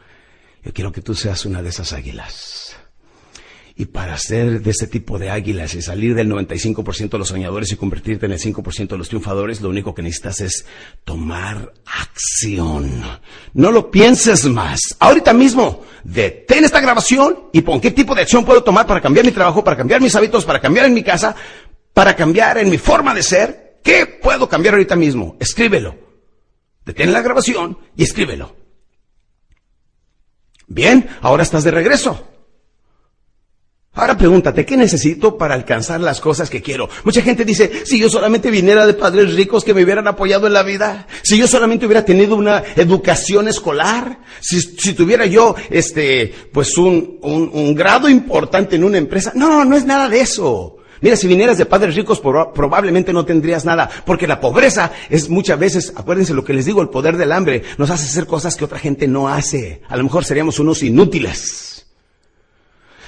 [0.65, 2.66] Yo quiero que tú seas una de esas águilas.
[3.79, 7.71] Y para ser de ese tipo de águilas y salir del 95% de los soñadores
[7.73, 10.65] y convertirte en el 5% de los triunfadores, lo único que necesitas es
[11.05, 13.03] tomar acción.
[13.53, 14.81] No lo pienses más.
[14.99, 19.27] Ahorita mismo, detén esta grabación y pon qué tipo de acción puedo tomar para cambiar
[19.27, 21.37] mi trabajo, para cambiar mis hábitos, para cambiar en mi casa,
[21.93, 23.81] para cambiar en mi forma de ser.
[23.83, 25.37] ¿Qué puedo cambiar ahorita mismo?
[25.39, 25.97] Escríbelo.
[26.87, 28.57] Detén la grabación y escríbelo.
[30.67, 32.36] Bien, ahora estás de regreso.
[33.97, 36.87] Ahora pregúntate, ¿qué necesito para alcanzar las cosas que quiero?
[37.03, 40.53] Mucha gente dice, si yo solamente viniera de padres ricos que me hubieran apoyado en
[40.53, 46.33] la vida, si yo solamente hubiera tenido una educación escolar, si, si tuviera yo, este,
[46.53, 49.33] pues un, un, un, grado importante en una empresa.
[49.35, 50.77] No, no es nada de eso.
[51.01, 55.59] Mira, si vinieras de padres ricos probablemente no tendrías nada, porque la pobreza es muchas
[55.59, 58.65] veces, acuérdense lo que les digo, el poder del hambre nos hace hacer cosas que
[58.67, 59.81] otra gente no hace.
[59.89, 61.76] A lo mejor seríamos unos inútiles.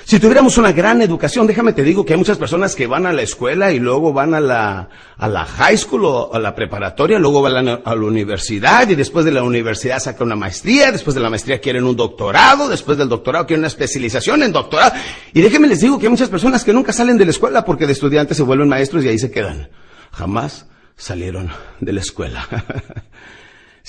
[0.09, 3.13] Si tuviéramos una gran educación, déjame te digo que hay muchas personas que van a
[3.13, 7.19] la escuela y luego van a la, a la high school o a la preparatoria,
[7.19, 11.21] luego van a la, universidad y después de la universidad sacan una maestría, después de
[11.21, 14.95] la maestría quieren un doctorado, después del doctorado quieren una especialización en doctorado.
[15.35, 17.85] Y déjenme les digo que hay muchas personas que nunca salen de la escuela porque
[17.85, 19.69] de estudiantes se vuelven maestros y ahí se quedan.
[20.13, 22.49] Jamás salieron de la escuela.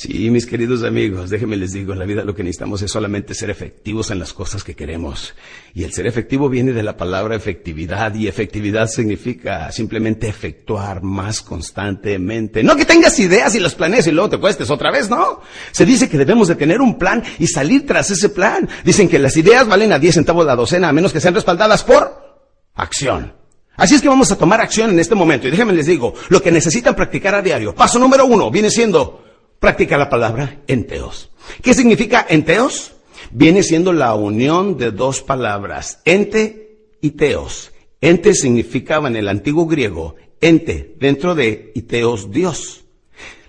[0.01, 3.33] Sí, mis queridos amigos, déjenme les digo, en la vida lo que necesitamos es solamente
[3.33, 5.35] ser efectivos en las cosas que queremos.
[5.73, 11.41] Y el ser efectivo viene de la palabra efectividad y efectividad significa simplemente efectuar más
[11.41, 12.63] constantemente.
[12.63, 15.41] No que tengas ideas y las planees y luego te cuestes otra vez, ¿no?
[15.71, 18.69] Se dice que debemos de tener un plan y salir tras ese plan.
[18.85, 21.83] Dicen que las ideas valen a 10 centavos la docena a menos que sean respaldadas
[21.83, 22.39] por
[22.73, 23.33] acción.
[23.75, 26.41] Así es que vamos a tomar acción en este momento y déjenme les digo, lo
[26.41, 27.75] que necesitan practicar a diario.
[27.75, 29.27] Paso número uno viene siendo
[29.59, 31.29] Practica la palabra enteos.
[31.61, 32.93] ¿Qué significa enteos?
[33.31, 37.71] Viene siendo la unión de dos palabras, ente y teos.
[38.01, 42.85] Ente significaba en el antiguo griego ente, dentro de y teos Dios.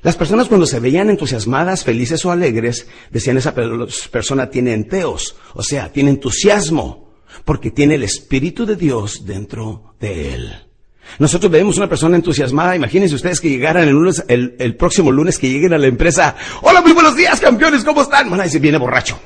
[0.02, 5.62] Las personas cuando se veían entusiasmadas, felices o alegres, decían esa persona tiene enteos, o
[5.62, 7.10] sea, tiene entusiasmo,
[7.44, 10.69] porque tiene el Espíritu de Dios dentro de él.
[11.18, 12.76] Nosotros vemos una persona entusiasmada.
[12.76, 16.36] Imagínense ustedes que llegaran el, lunes, el, próximo lunes, que lleguen a la empresa.
[16.62, 18.30] Hola, muy buenos días, campeones, ¿cómo están?
[18.30, 19.18] Van a decir, viene borracho.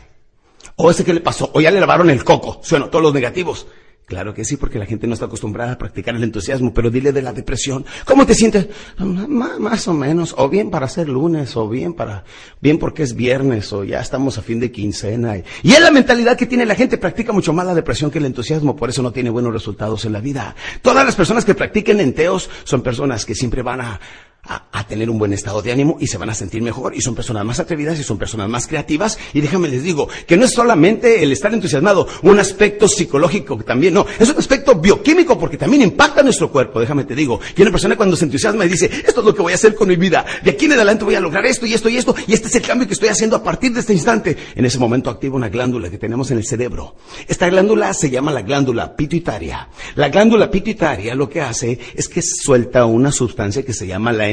[0.76, 2.60] O ese que le pasó, o ya le lavaron el coco.
[2.62, 3.66] Suena todos los negativos.
[4.06, 7.10] Claro que sí, porque la gente no está acostumbrada a practicar el entusiasmo, pero dile
[7.12, 7.86] de la depresión.
[8.04, 8.68] ¿Cómo te sientes?
[8.98, 12.24] más o menos, o bien para ser lunes, o bien para,
[12.60, 15.38] bien porque es viernes, o ya estamos a fin de quincena.
[15.62, 18.26] Y es la mentalidad que tiene la gente, practica mucho más la depresión que el
[18.26, 20.54] entusiasmo, por eso no tiene buenos resultados en la vida.
[20.82, 24.00] Todas las personas que practiquen enteos son personas que siempre van a,
[24.46, 27.14] a, tener un buen estado de ánimo y se van a sentir mejor y son
[27.14, 30.52] personas más atrevidas y son personas más creativas y déjame les digo que no es
[30.52, 35.82] solamente el estar entusiasmado, un aspecto psicológico también, no, es un aspecto bioquímico porque también
[35.82, 39.20] impacta nuestro cuerpo, déjame te digo, que una persona cuando se entusiasma y dice, esto
[39.20, 41.20] es lo que voy a hacer con mi vida, de aquí en adelante voy a
[41.20, 43.42] lograr esto y esto y esto y este es el cambio que estoy haciendo a
[43.42, 46.96] partir de este instante, en ese momento activa una glándula que tenemos en el cerebro.
[47.26, 49.68] Esta glándula se llama la glándula pituitaria.
[49.94, 54.28] La glándula pituitaria lo que hace es que suelta una sustancia que se llama la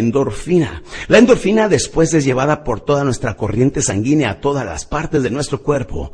[1.08, 5.30] La endorfina después es llevada por toda nuestra corriente sanguínea a todas las partes de
[5.30, 6.12] nuestro cuerpo,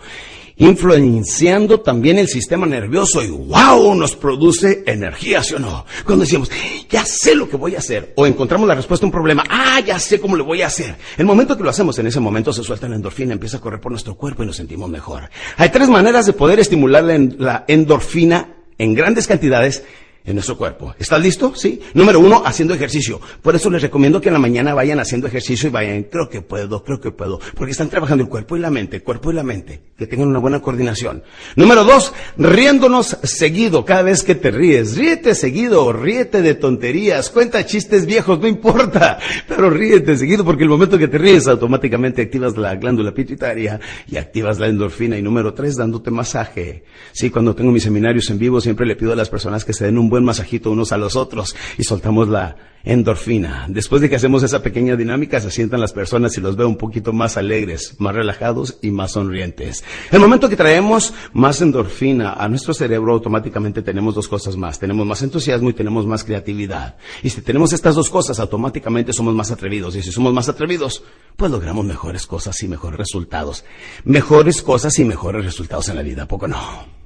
[0.57, 5.85] influenciando también el sistema nervioso y wow, nos produce energía, ¿sí o no?
[6.05, 6.49] Cuando decimos,
[6.89, 9.79] ya sé lo que voy a hacer, o encontramos la respuesta a un problema, ah,
[9.79, 10.95] ya sé cómo lo voy a hacer.
[11.17, 13.79] El momento que lo hacemos, en ese momento se suelta la endorfina, empieza a correr
[13.79, 15.29] por nuestro cuerpo y nos sentimos mejor.
[15.57, 19.83] Hay tres maneras de poder estimular la endorfina en grandes cantidades
[20.27, 20.93] en nuestro cuerpo.
[20.99, 21.53] ¿Estás listo?
[21.55, 21.81] Sí.
[21.93, 23.19] Número uno, haciendo ejercicio.
[23.41, 26.41] Por eso les recomiendo que en la mañana vayan haciendo ejercicio y vayan, creo que
[26.41, 29.43] puedo, creo que puedo, porque están trabajando el cuerpo y la mente, cuerpo y la
[29.43, 31.23] mente, que tengan una buena coordinación.
[31.55, 34.97] Número dos, riéndonos seguido, cada vez que te ríes.
[34.97, 40.69] Ríete seguido, ríete de tonterías, cuenta chistes viejos, no importa, pero ríete seguido porque el
[40.69, 43.79] momento que te ríes automáticamente activas la glándula pituitaria
[44.11, 45.17] y activas la endorfina.
[45.17, 46.83] Y número tres, dándote masaje.
[47.13, 49.85] Sí, cuando tengo mis seminarios en vivo siempre le pido a las personas que se
[49.85, 52.55] den un buen masajito unos a los otros y soltamos la
[52.87, 53.65] endorfina.
[53.67, 56.77] Después de que hacemos esa pequeña dinámica, se sientan las personas y los veo un
[56.77, 59.83] poquito más alegres, más relajados y más sonrientes.
[60.11, 64.79] El momento que traemos más endorfina a nuestro cerebro, automáticamente tenemos dos cosas más.
[64.79, 66.95] Tenemos más entusiasmo y tenemos más creatividad.
[67.23, 69.95] Y si tenemos estas dos cosas, automáticamente somos más atrevidos.
[69.95, 71.03] Y si somos más atrevidos,
[71.35, 73.65] pues logramos mejores cosas y mejores resultados.
[74.05, 76.96] Mejores cosas y mejores resultados en la vida, poco no?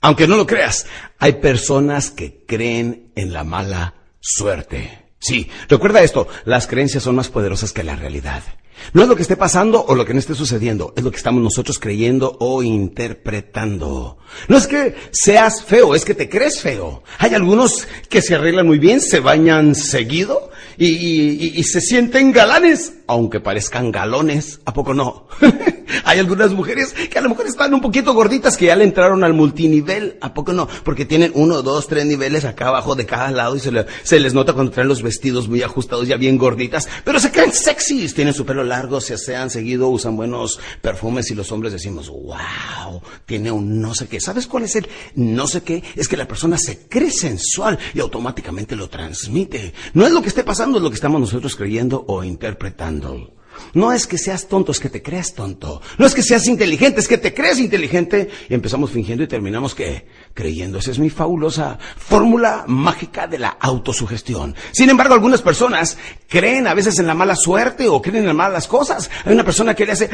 [0.00, 0.86] Aunque no lo creas,
[1.18, 5.06] hay personas que creen en la mala suerte.
[5.18, 8.42] Sí, recuerda esto, las creencias son más poderosas que la realidad.
[8.92, 11.16] No es lo que esté pasando o lo que no esté sucediendo, es lo que
[11.16, 14.18] estamos nosotros creyendo o interpretando.
[14.48, 17.02] No es que seas feo, es que te crees feo.
[17.18, 23.40] Hay algunos que se arreglan muy bien, se bañan seguido y, se sienten galanes, aunque
[23.40, 24.60] parezcan galones.
[24.64, 25.26] ¿A poco no?
[26.04, 29.24] Hay algunas mujeres que a lo mejor están un poquito gorditas que ya le entraron
[29.24, 30.18] al multinivel.
[30.20, 30.68] ¿A poco no?
[30.84, 33.70] Porque tienen uno, dos, tres niveles acá abajo de cada lado y se,
[34.02, 36.88] se les nota cuando traen los vestidos muy ajustados, ya bien gorditas.
[37.04, 41.34] Pero se creen sexys, tienen su pelo largo, se asean seguido, usan buenos perfumes y
[41.34, 44.20] los hombres decimos, wow, tiene un no sé qué.
[44.20, 45.82] ¿Sabes cuál es el no sé qué?
[45.96, 49.74] Es que la persona se cree sensual y automáticamente lo transmite.
[49.94, 52.99] No es lo que esté pasando, es lo que estamos nosotros creyendo o interpretando.
[53.74, 55.80] No es que seas tonto, es que te creas tonto.
[55.98, 58.28] No es que seas inteligente, es que te crees inteligente.
[58.48, 60.78] Y empezamos fingiendo y terminamos que creyendo.
[60.78, 64.54] Esa es mi fabulosa fórmula mágica de la autosugestión.
[64.72, 68.34] Sin embargo, algunas personas creen a veces en la mala suerte o creen en las
[68.34, 69.10] malas cosas.
[69.24, 70.10] Hay una persona que le hace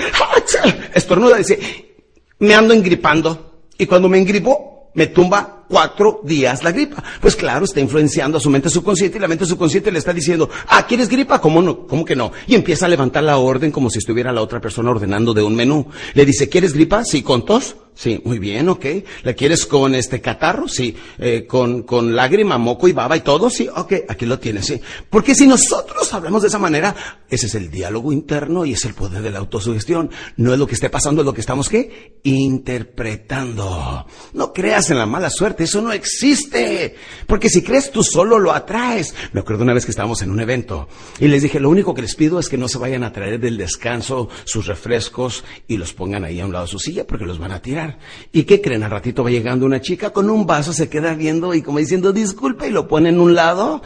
[0.95, 1.97] estornuda y dice,
[2.41, 3.63] me ando engripando.
[3.79, 7.03] Y cuando me engripo, me tumba cuatro días la gripa.
[7.21, 10.49] Pues claro, está influenciando a su mente subconsciente y la mente subconsciente le está diciendo,
[10.69, 11.41] ah, ¿quieres gripa?
[11.41, 11.87] ¿Cómo no?
[11.87, 12.33] ¿Cómo que no?
[12.47, 15.55] Y empieza a levantar la orden como si estuviera la otra persona ordenando de un
[15.55, 15.87] menú.
[16.15, 17.05] Le dice, ¿quieres gripa?
[17.05, 17.77] Sí, con tos.
[17.97, 18.85] Sí, muy bien, ok.
[19.23, 20.69] ¿La quieres con este catarro?
[20.69, 20.95] Sí.
[21.19, 23.49] Eh, con, con lágrima, moco y baba y todo?
[23.49, 24.79] Sí, ok, aquí lo tienes, sí.
[25.09, 26.95] Porque si nosotros hablamos de esa manera,
[27.31, 30.11] ese es el diálogo interno y es el poder de la autosugestión.
[30.37, 32.21] No es lo que esté pasando, es lo que estamos, ¿qué?
[32.23, 34.07] Interpretando.
[34.35, 36.95] No creas en la mala suerte, eso no existe.
[37.27, 39.15] Porque si crees tú solo lo atraes.
[39.33, 40.89] Me acuerdo una vez que estábamos en un evento
[41.19, 43.41] y les dije, lo único que les pido es que no se vayan a traer
[43.41, 47.27] del descanso sus refrescos y los pongan ahí a un lado de su silla porque
[47.27, 47.99] los van a tirar.
[48.33, 48.83] ¿Y qué creen?
[48.83, 52.13] Al ratito va llegando una chica con un vaso, se queda viendo y como diciendo
[52.13, 53.83] disculpe y lo pone en un lado.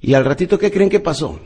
[0.00, 1.38] Y al ratito, ¿qué creen que pasó?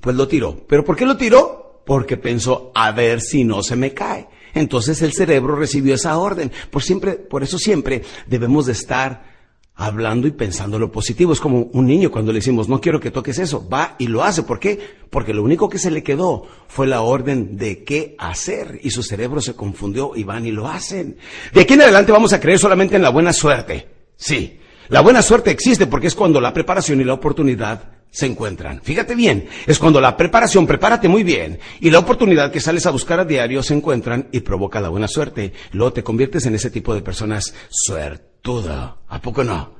[0.00, 0.66] Pues lo tiró.
[0.68, 1.82] ¿Pero por qué lo tiró?
[1.86, 4.28] Porque pensó, a ver si no se me cae.
[4.54, 6.52] Entonces el cerebro recibió esa orden.
[6.70, 9.32] Por siempre, por eso siempre debemos de estar
[9.74, 11.32] hablando y pensando lo positivo.
[11.32, 14.22] Es como un niño cuando le decimos, no quiero que toques eso, va y lo
[14.22, 14.42] hace.
[14.42, 14.78] ¿Por qué?
[15.10, 19.02] Porque lo único que se le quedó fue la orden de qué hacer y su
[19.02, 21.16] cerebro se confundió y van y lo hacen.
[21.52, 23.88] De aquí en adelante vamos a creer solamente en la buena suerte.
[24.16, 28.80] Sí, la buena suerte existe porque es cuando la preparación y la oportunidad se encuentran.
[28.82, 32.92] Fíjate bien, es cuando la preparación, prepárate muy bien, y la oportunidad que sales a
[32.92, 35.52] buscar a diario se encuentran y provoca la buena suerte.
[35.72, 38.98] Luego te conviertes en ese tipo de personas suerte todo.
[39.08, 39.76] ¿A poco no?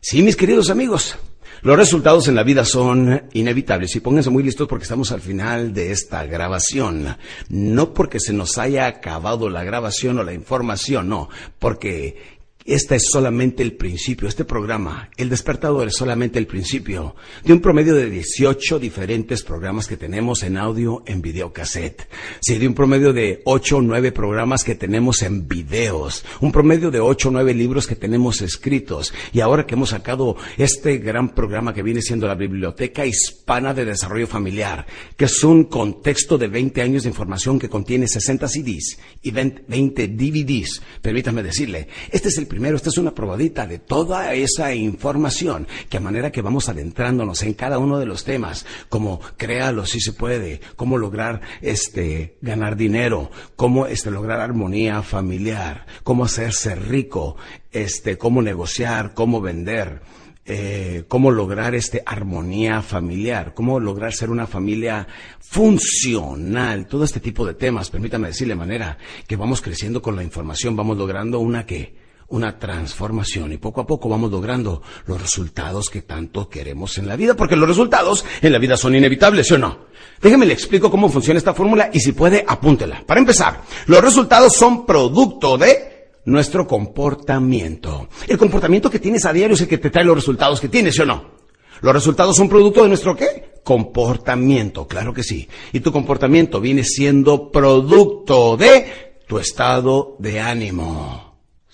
[0.00, 1.16] Sí, mis queridos amigos.
[1.62, 5.72] Los resultados en la vida son inevitables y pónganse muy listos porque estamos al final
[5.72, 7.16] de esta grabación.
[7.48, 12.33] No porque se nos haya acabado la grabación o la información, no, porque
[12.64, 17.60] este es solamente el principio, este programa, El Despertador es solamente el principio de un
[17.60, 22.08] promedio de 18 diferentes programas que tenemos en audio, en videocassette.
[22.40, 26.90] Sí, de un promedio de 8 o 9 programas que tenemos en videos, un promedio
[26.90, 29.12] de 8 o 9 libros que tenemos escritos.
[29.34, 33.84] Y ahora que hemos sacado este gran programa que viene siendo la Biblioteca Hispana de
[33.84, 34.86] Desarrollo Familiar,
[35.18, 40.08] que es un contexto de 20 años de información que contiene 60 CDs y 20
[40.08, 45.66] DVDs, permítame decirle, este es el primero, esta es una probadita de toda esa información,
[45.88, 50.00] que a manera que vamos adentrándonos en cada uno de los temas, como créalo si
[50.00, 57.36] se puede, cómo lograr este ganar dinero, cómo este lograr armonía familiar, cómo hacerse rico,
[57.72, 60.02] este cómo negociar, cómo vender,
[60.46, 65.08] eh, cómo lograr este armonía familiar, cómo lograr ser una familia
[65.40, 70.22] funcional, todo este tipo de temas, permítame decirle de manera que vamos creciendo con la
[70.22, 75.88] información, vamos logrando una que una transformación y poco a poco vamos logrando los resultados
[75.90, 79.54] que tanto queremos en la vida, porque los resultados en la vida son inevitables, ¿sí
[79.54, 79.86] o no?
[80.20, 83.04] Déjeme le explico cómo funciona esta fórmula y si puede, apúntela.
[83.06, 88.08] Para empezar, los resultados son producto de nuestro comportamiento.
[88.26, 90.94] El comportamiento que tienes a diario es el que te trae los resultados que tienes,
[90.94, 91.34] ¿sí o no?
[91.82, 93.52] Los resultados son producto de nuestro qué?
[93.62, 95.48] Comportamiento, claro que sí.
[95.72, 101.23] Y tu comportamiento viene siendo producto de tu estado de ánimo.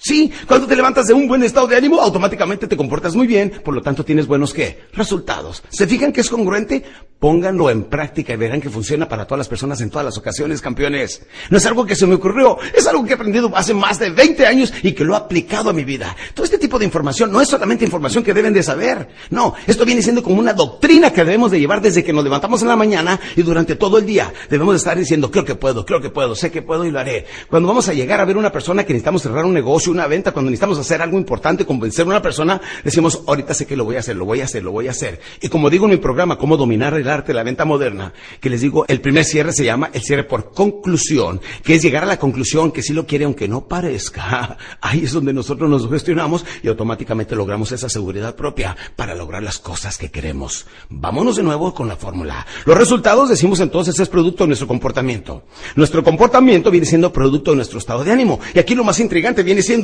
[0.03, 3.53] Sí, cuando te levantas de un buen estado de ánimo, automáticamente te comportas muy bien,
[3.63, 4.85] por lo tanto tienes buenos qué?
[4.95, 5.63] Resultados.
[5.69, 6.83] ¿Se fijan que es congruente?
[7.19, 10.63] Pónganlo en práctica y verán que funciona para todas las personas en todas las ocasiones,
[10.63, 11.27] campeones.
[11.51, 14.09] No es algo que se me ocurrió, es algo que he aprendido hace más de
[14.09, 16.17] 20 años y que lo he aplicado a mi vida.
[16.33, 19.07] Todo este tipo de información no es solamente información que deben de saber.
[19.29, 22.63] No, esto viene siendo como una doctrina que debemos de llevar desde que nos levantamos
[22.63, 24.33] en la mañana y durante todo el día.
[24.49, 27.01] Debemos de estar diciendo, creo que puedo, creo que puedo, sé que puedo y lo
[27.01, 27.27] haré.
[27.51, 30.33] Cuando vamos a llegar a ver una persona que necesitamos cerrar un negocio, una venta,
[30.33, 33.97] cuando necesitamos hacer algo importante, convencer a una persona, decimos, ahorita sé que lo voy
[33.97, 35.21] a hacer, lo voy a hacer, lo voy a hacer.
[35.41, 38.51] Y como digo en mi programa, cómo dominar el arte de la venta moderna, que
[38.51, 42.07] les digo, el primer cierre se llama el cierre por conclusión, que es llegar a
[42.07, 44.57] la conclusión que sí lo quiere aunque no parezca.
[44.81, 49.59] Ahí es donde nosotros nos gestionamos y automáticamente logramos esa seguridad propia para lograr las
[49.59, 50.67] cosas que queremos.
[50.89, 52.47] Vámonos de nuevo con la fórmula.
[52.65, 55.45] Los resultados, decimos entonces, es producto de nuestro comportamiento.
[55.77, 58.41] Nuestro comportamiento viene siendo producto de nuestro estado de ánimo.
[58.55, 59.80] Y aquí lo más intrigante viene siendo,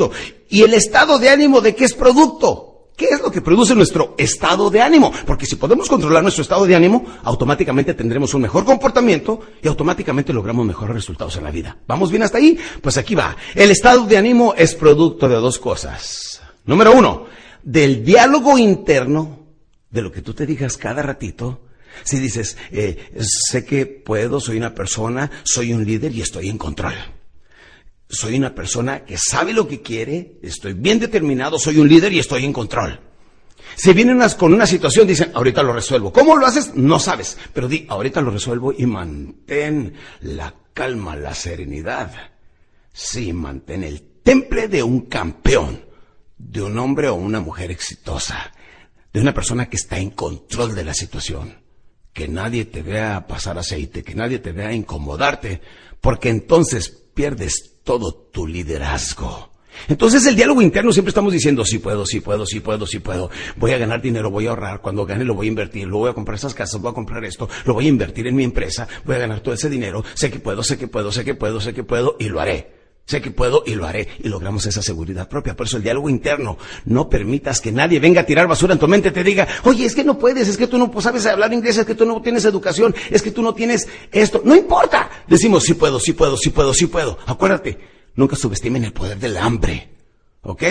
[0.49, 2.77] ¿y el estado de ánimo de qué es producto?
[2.97, 5.13] ¿Qué es lo que produce nuestro estado de ánimo?
[5.27, 10.33] Porque si podemos controlar nuestro estado de ánimo, automáticamente tendremos un mejor comportamiento y automáticamente
[10.33, 11.77] logramos mejores resultados en la vida.
[11.87, 12.59] ¿Vamos bien hasta ahí?
[12.81, 13.37] Pues aquí va.
[13.55, 16.41] El estado de ánimo es producto de dos cosas.
[16.65, 17.27] Número uno,
[17.63, 19.41] del diálogo interno,
[19.91, 21.61] de lo que tú te digas cada ratito.
[22.03, 26.57] Si dices, eh, sé que puedo, soy una persona, soy un líder y estoy en
[26.57, 26.95] control
[28.09, 32.19] soy una persona que sabe lo que quiere, estoy bien determinado, soy un líder y
[32.19, 33.01] estoy en control.
[33.75, 36.13] Si vienen con una situación, dicen, ahorita lo resuelvo.
[36.13, 36.75] ¿Cómo lo haces?
[36.75, 37.37] No sabes.
[37.53, 42.13] Pero di, ahorita lo resuelvo y mantén la calma, la serenidad.
[42.93, 45.85] Sí, mantén el temple de un campeón,
[46.39, 48.53] de un hombre o una mujer exitosa,
[49.13, 51.63] de una persona que está en control de la situación.
[52.15, 55.61] Que nadie te vea pasar aceite, que nadie te vea incomodarte,
[56.01, 59.53] porque entonces pierdes todo tu liderazgo.
[59.89, 63.31] Entonces el diálogo interno siempre estamos diciendo, sí puedo, sí puedo, sí puedo, sí puedo.
[63.57, 64.81] Voy a ganar dinero, voy a ahorrar.
[64.81, 67.25] Cuando gane lo voy a invertir, lo voy a comprar esas casas, voy a comprar
[67.25, 70.05] esto, lo voy a invertir en mi empresa, voy a ganar todo ese dinero.
[70.15, 72.86] Sé que puedo, sé que puedo, sé que puedo, sé que puedo y lo haré.
[73.07, 74.09] Sé que puedo y lo haré.
[74.19, 75.55] Y logramos esa seguridad propia.
[75.55, 76.59] Por eso el diálogo interno.
[76.87, 79.85] No permitas que nadie venga a tirar basura en tu mente y te diga, oye,
[79.85, 82.21] es que no puedes, es que tú no sabes hablar inglés, es que tú no
[82.21, 84.43] tienes educación, es que tú no tienes esto.
[84.45, 85.09] No importa.
[85.29, 87.17] Decimos, sí puedo, sí puedo, sí puedo, sí puedo.
[87.27, 87.79] Acuérdate,
[88.17, 89.89] nunca subestimen el poder del hambre.
[90.43, 90.65] ¿Ok?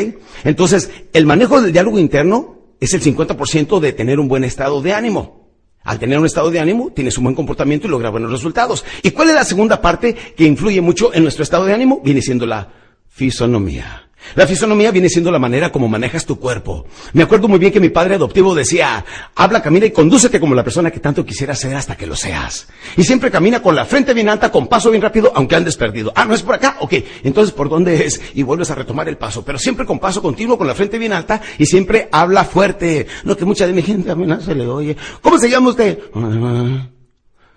[0.44, 4.94] Entonces, el manejo del diálogo interno es el 50% de tener un buen estado de
[4.94, 5.45] ánimo.
[5.86, 8.84] Al tener un estado de ánimo, tienes un buen comportamiento y logras buenos resultados.
[9.04, 12.02] ¿Y cuál es la segunda parte que influye mucho en nuestro estado de ánimo?
[12.04, 12.68] Viene siendo la
[13.08, 14.10] fisonomía.
[14.34, 16.86] La fisonomía viene siendo la manera como manejas tu cuerpo.
[17.14, 19.06] Me acuerdo muy bien que mi padre adoptivo decía,
[19.36, 22.68] habla, camina y condúcete como la persona que tanto quisiera ser hasta que lo seas.
[22.98, 26.12] Y siempre camina con la frente bien alta, con paso bien rápido, aunque andes perdido.
[26.16, 26.78] Ah, ¿no es por acá?
[26.80, 28.22] Ok, entonces ¿por dónde es?
[28.34, 31.14] Y vuelves a retomar el paso, pero siempre con paso continuo, con la frente bien
[31.14, 33.08] alta y siempre habla fuerte.
[33.24, 34.98] No que mucha de mi gente a mí no se le oye.
[35.22, 36.00] ¿Cómo se llama usted?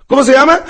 [0.07, 0.61] ¿Cómo se llama?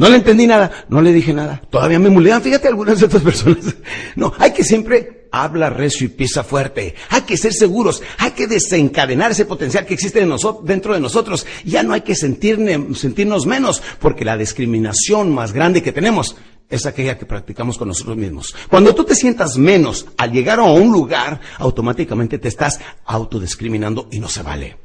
[0.00, 1.60] No le entendí nada, no le dije nada.
[1.68, 3.76] Todavía me mulean, fíjate algunas de estas personas.
[4.16, 6.94] No, hay que siempre habla recio y pisa fuerte.
[7.10, 10.26] Hay que ser seguros, hay que desencadenar ese potencial que existe
[10.64, 11.46] dentro de nosotros.
[11.66, 16.34] Ya no hay que sentirnos menos, porque la discriminación más grande que tenemos
[16.70, 18.54] es aquella que practicamos con nosotros mismos.
[18.70, 24.18] Cuando tú te sientas menos al llegar a un lugar, automáticamente te estás autodiscriminando y
[24.18, 24.78] no se vale.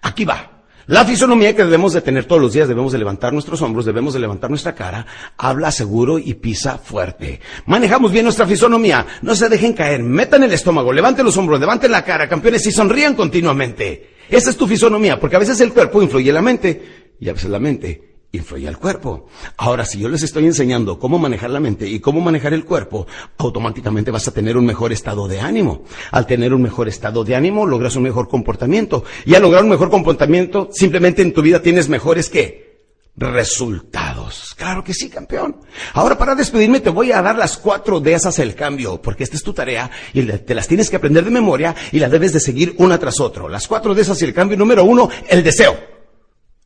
[0.00, 0.59] Aquí va.
[0.90, 4.12] La fisonomía que debemos de tener todos los días, debemos de levantar nuestros hombros, debemos
[4.12, 7.38] de levantar nuestra cara, habla seguro y pisa fuerte.
[7.66, 11.92] Manejamos bien nuestra fisonomía, no se dejen caer, metan el estómago, levanten los hombros, levanten
[11.92, 14.16] la cara, campeones, y sonrían continuamente.
[14.28, 16.82] Esa es tu fisonomía, porque a veces el cuerpo influye en la mente
[17.20, 19.26] y a veces la mente influye al cuerpo.
[19.56, 23.06] Ahora, si yo les estoy enseñando cómo manejar la mente y cómo manejar el cuerpo,
[23.38, 25.82] automáticamente vas a tener un mejor estado de ánimo.
[26.10, 29.04] Al tener un mejor estado de ánimo, logras un mejor comportamiento.
[29.24, 32.70] Y al lograr un mejor comportamiento, simplemente en tu vida tienes mejores que
[33.16, 34.54] resultados.
[34.56, 35.56] Claro que sí, campeón.
[35.92, 39.36] Ahora para despedirme te voy a dar las cuatro de esas el cambio, porque esta
[39.36, 42.40] es tu tarea y te las tienes que aprender de memoria y las debes de
[42.40, 43.48] seguir una tras otra.
[43.48, 45.99] Las cuatro de esas y el cambio número uno, el deseo.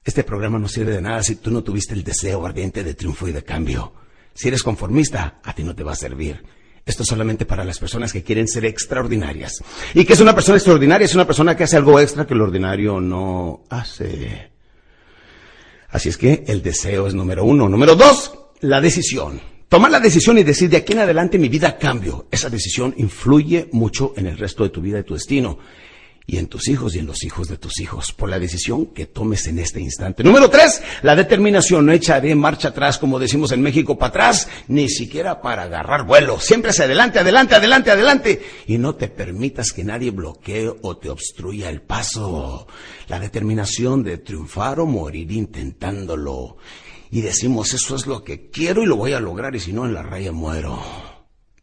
[0.05, 3.27] Este programa no sirve de nada si tú no tuviste el deseo ardiente de triunfo
[3.27, 3.95] y de cambio.
[4.35, 6.45] Si eres conformista, a ti no te va a servir.
[6.85, 9.65] Esto es solamente para las personas que quieren ser extraordinarias.
[9.95, 11.07] ¿Y que es una persona extraordinaria?
[11.07, 14.51] Es una persona que hace algo extra que el ordinario no hace.
[15.89, 17.69] Así es que el deseo es número uno.
[17.71, 19.41] Número dos, la decisión.
[19.71, 22.27] Tomar la decisión y decir de aquí en adelante mi vida cambio.
[22.31, 25.59] Esa decisión influye mucho en el resto de tu vida y tu destino
[26.27, 29.07] y en tus hijos y en los hijos de tus hijos, por la decisión que
[29.07, 30.25] tomes en este instante.
[30.25, 31.85] Número tres, la determinación.
[31.85, 36.41] No echaré marcha atrás, como decimos en México, para atrás, ni siquiera para agarrar vuelo.
[36.41, 38.43] Siempre hacia adelante, adelante, adelante, adelante.
[38.67, 42.67] Y no te permitas que nadie bloquee o te obstruya el paso.
[43.09, 46.57] La determinación de triunfar o morir intentándolo.
[47.11, 49.85] Y decimos, eso es lo que quiero y lo voy a lograr, y si no,
[49.85, 50.83] en la raya muero.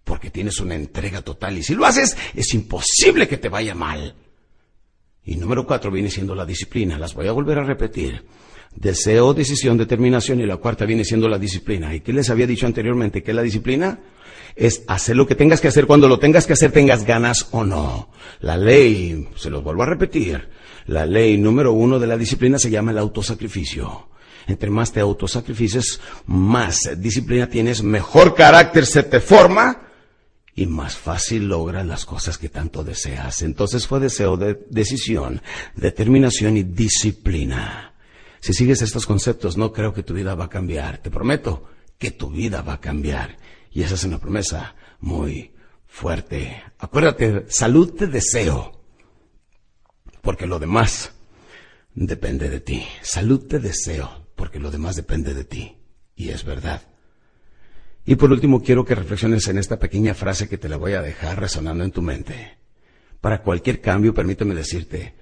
[0.03, 1.57] Porque tienes una entrega total.
[1.57, 4.15] Y si lo haces, es imposible que te vaya mal.
[5.23, 6.97] Y número cuatro viene siendo la disciplina.
[6.97, 8.23] Las voy a volver a repetir.
[8.75, 11.93] Deseo, decisión, determinación y la cuarta viene siendo la disciplina.
[11.93, 13.21] ¿Y qué les había dicho anteriormente?
[13.21, 13.99] Que la disciplina
[14.55, 17.63] es hacer lo que tengas que hacer cuando lo tengas que hacer, tengas ganas o
[17.63, 18.09] no.
[18.39, 20.49] La ley, se los vuelvo a repetir,
[20.87, 24.07] la ley número uno de la disciplina se llama el autosacrificio.
[24.47, 29.90] Entre más te autosacrifices, más disciplina tienes, mejor carácter se te forma
[30.53, 33.41] y más fácil logras las cosas que tanto deseas.
[33.41, 35.41] Entonces fue deseo de decisión,
[35.75, 37.93] determinación y disciplina.
[38.41, 40.97] Si sigues estos conceptos, no creo que tu vida va a cambiar.
[40.97, 43.37] Te prometo que tu vida va a cambiar.
[43.71, 45.53] Y esa es una promesa muy
[45.85, 46.63] fuerte.
[46.79, 48.83] Acuérdate, salud te deseo,
[50.21, 51.11] porque lo demás
[51.93, 52.85] depende de ti.
[53.01, 55.77] Salud te deseo, porque lo demás depende de ti.
[56.15, 56.81] Y es verdad.
[58.05, 61.01] Y por último, quiero que reflexiones en esta pequeña frase que te la voy a
[61.01, 62.57] dejar resonando en tu mente.
[63.19, 65.13] Para cualquier cambio, permíteme decirte,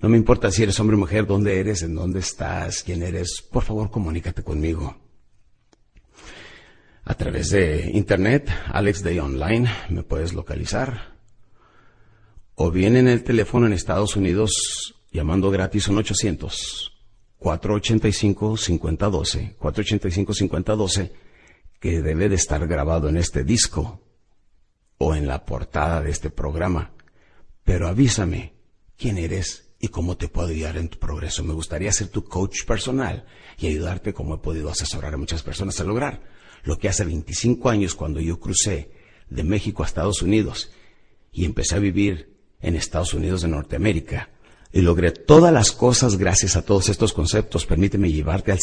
[0.00, 3.42] no me importa si eres hombre o mujer, dónde eres, en dónde estás, quién eres,
[3.42, 4.96] por favor comunícate conmigo.
[7.04, 11.16] A través de internet, Alex Day Online, me puedes localizar.
[12.54, 16.92] O bien en el teléfono en Estados Unidos, llamando gratis un 800
[17.38, 21.12] 485 5012, 485 5012
[21.82, 24.00] que debe de estar grabado en este disco
[24.98, 26.92] o en la portada de este programa.
[27.64, 28.54] Pero avísame
[28.96, 31.42] quién eres y cómo te puedo ayudar en tu progreso.
[31.42, 33.26] Me gustaría ser tu coach personal
[33.58, 36.22] y ayudarte como he podido asesorar a muchas personas a lograr
[36.62, 38.92] lo que hace 25 años cuando yo crucé
[39.28, 40.70] de México a Estados Unidos
[41.32, 44.30] y empecé a vivir en Estados Unidos de Norteamérica
[44.72, 47.66] y logré todas las cosas gracias a todos estos conceptos.
[47.66, 48.60] Permíteme llevarte al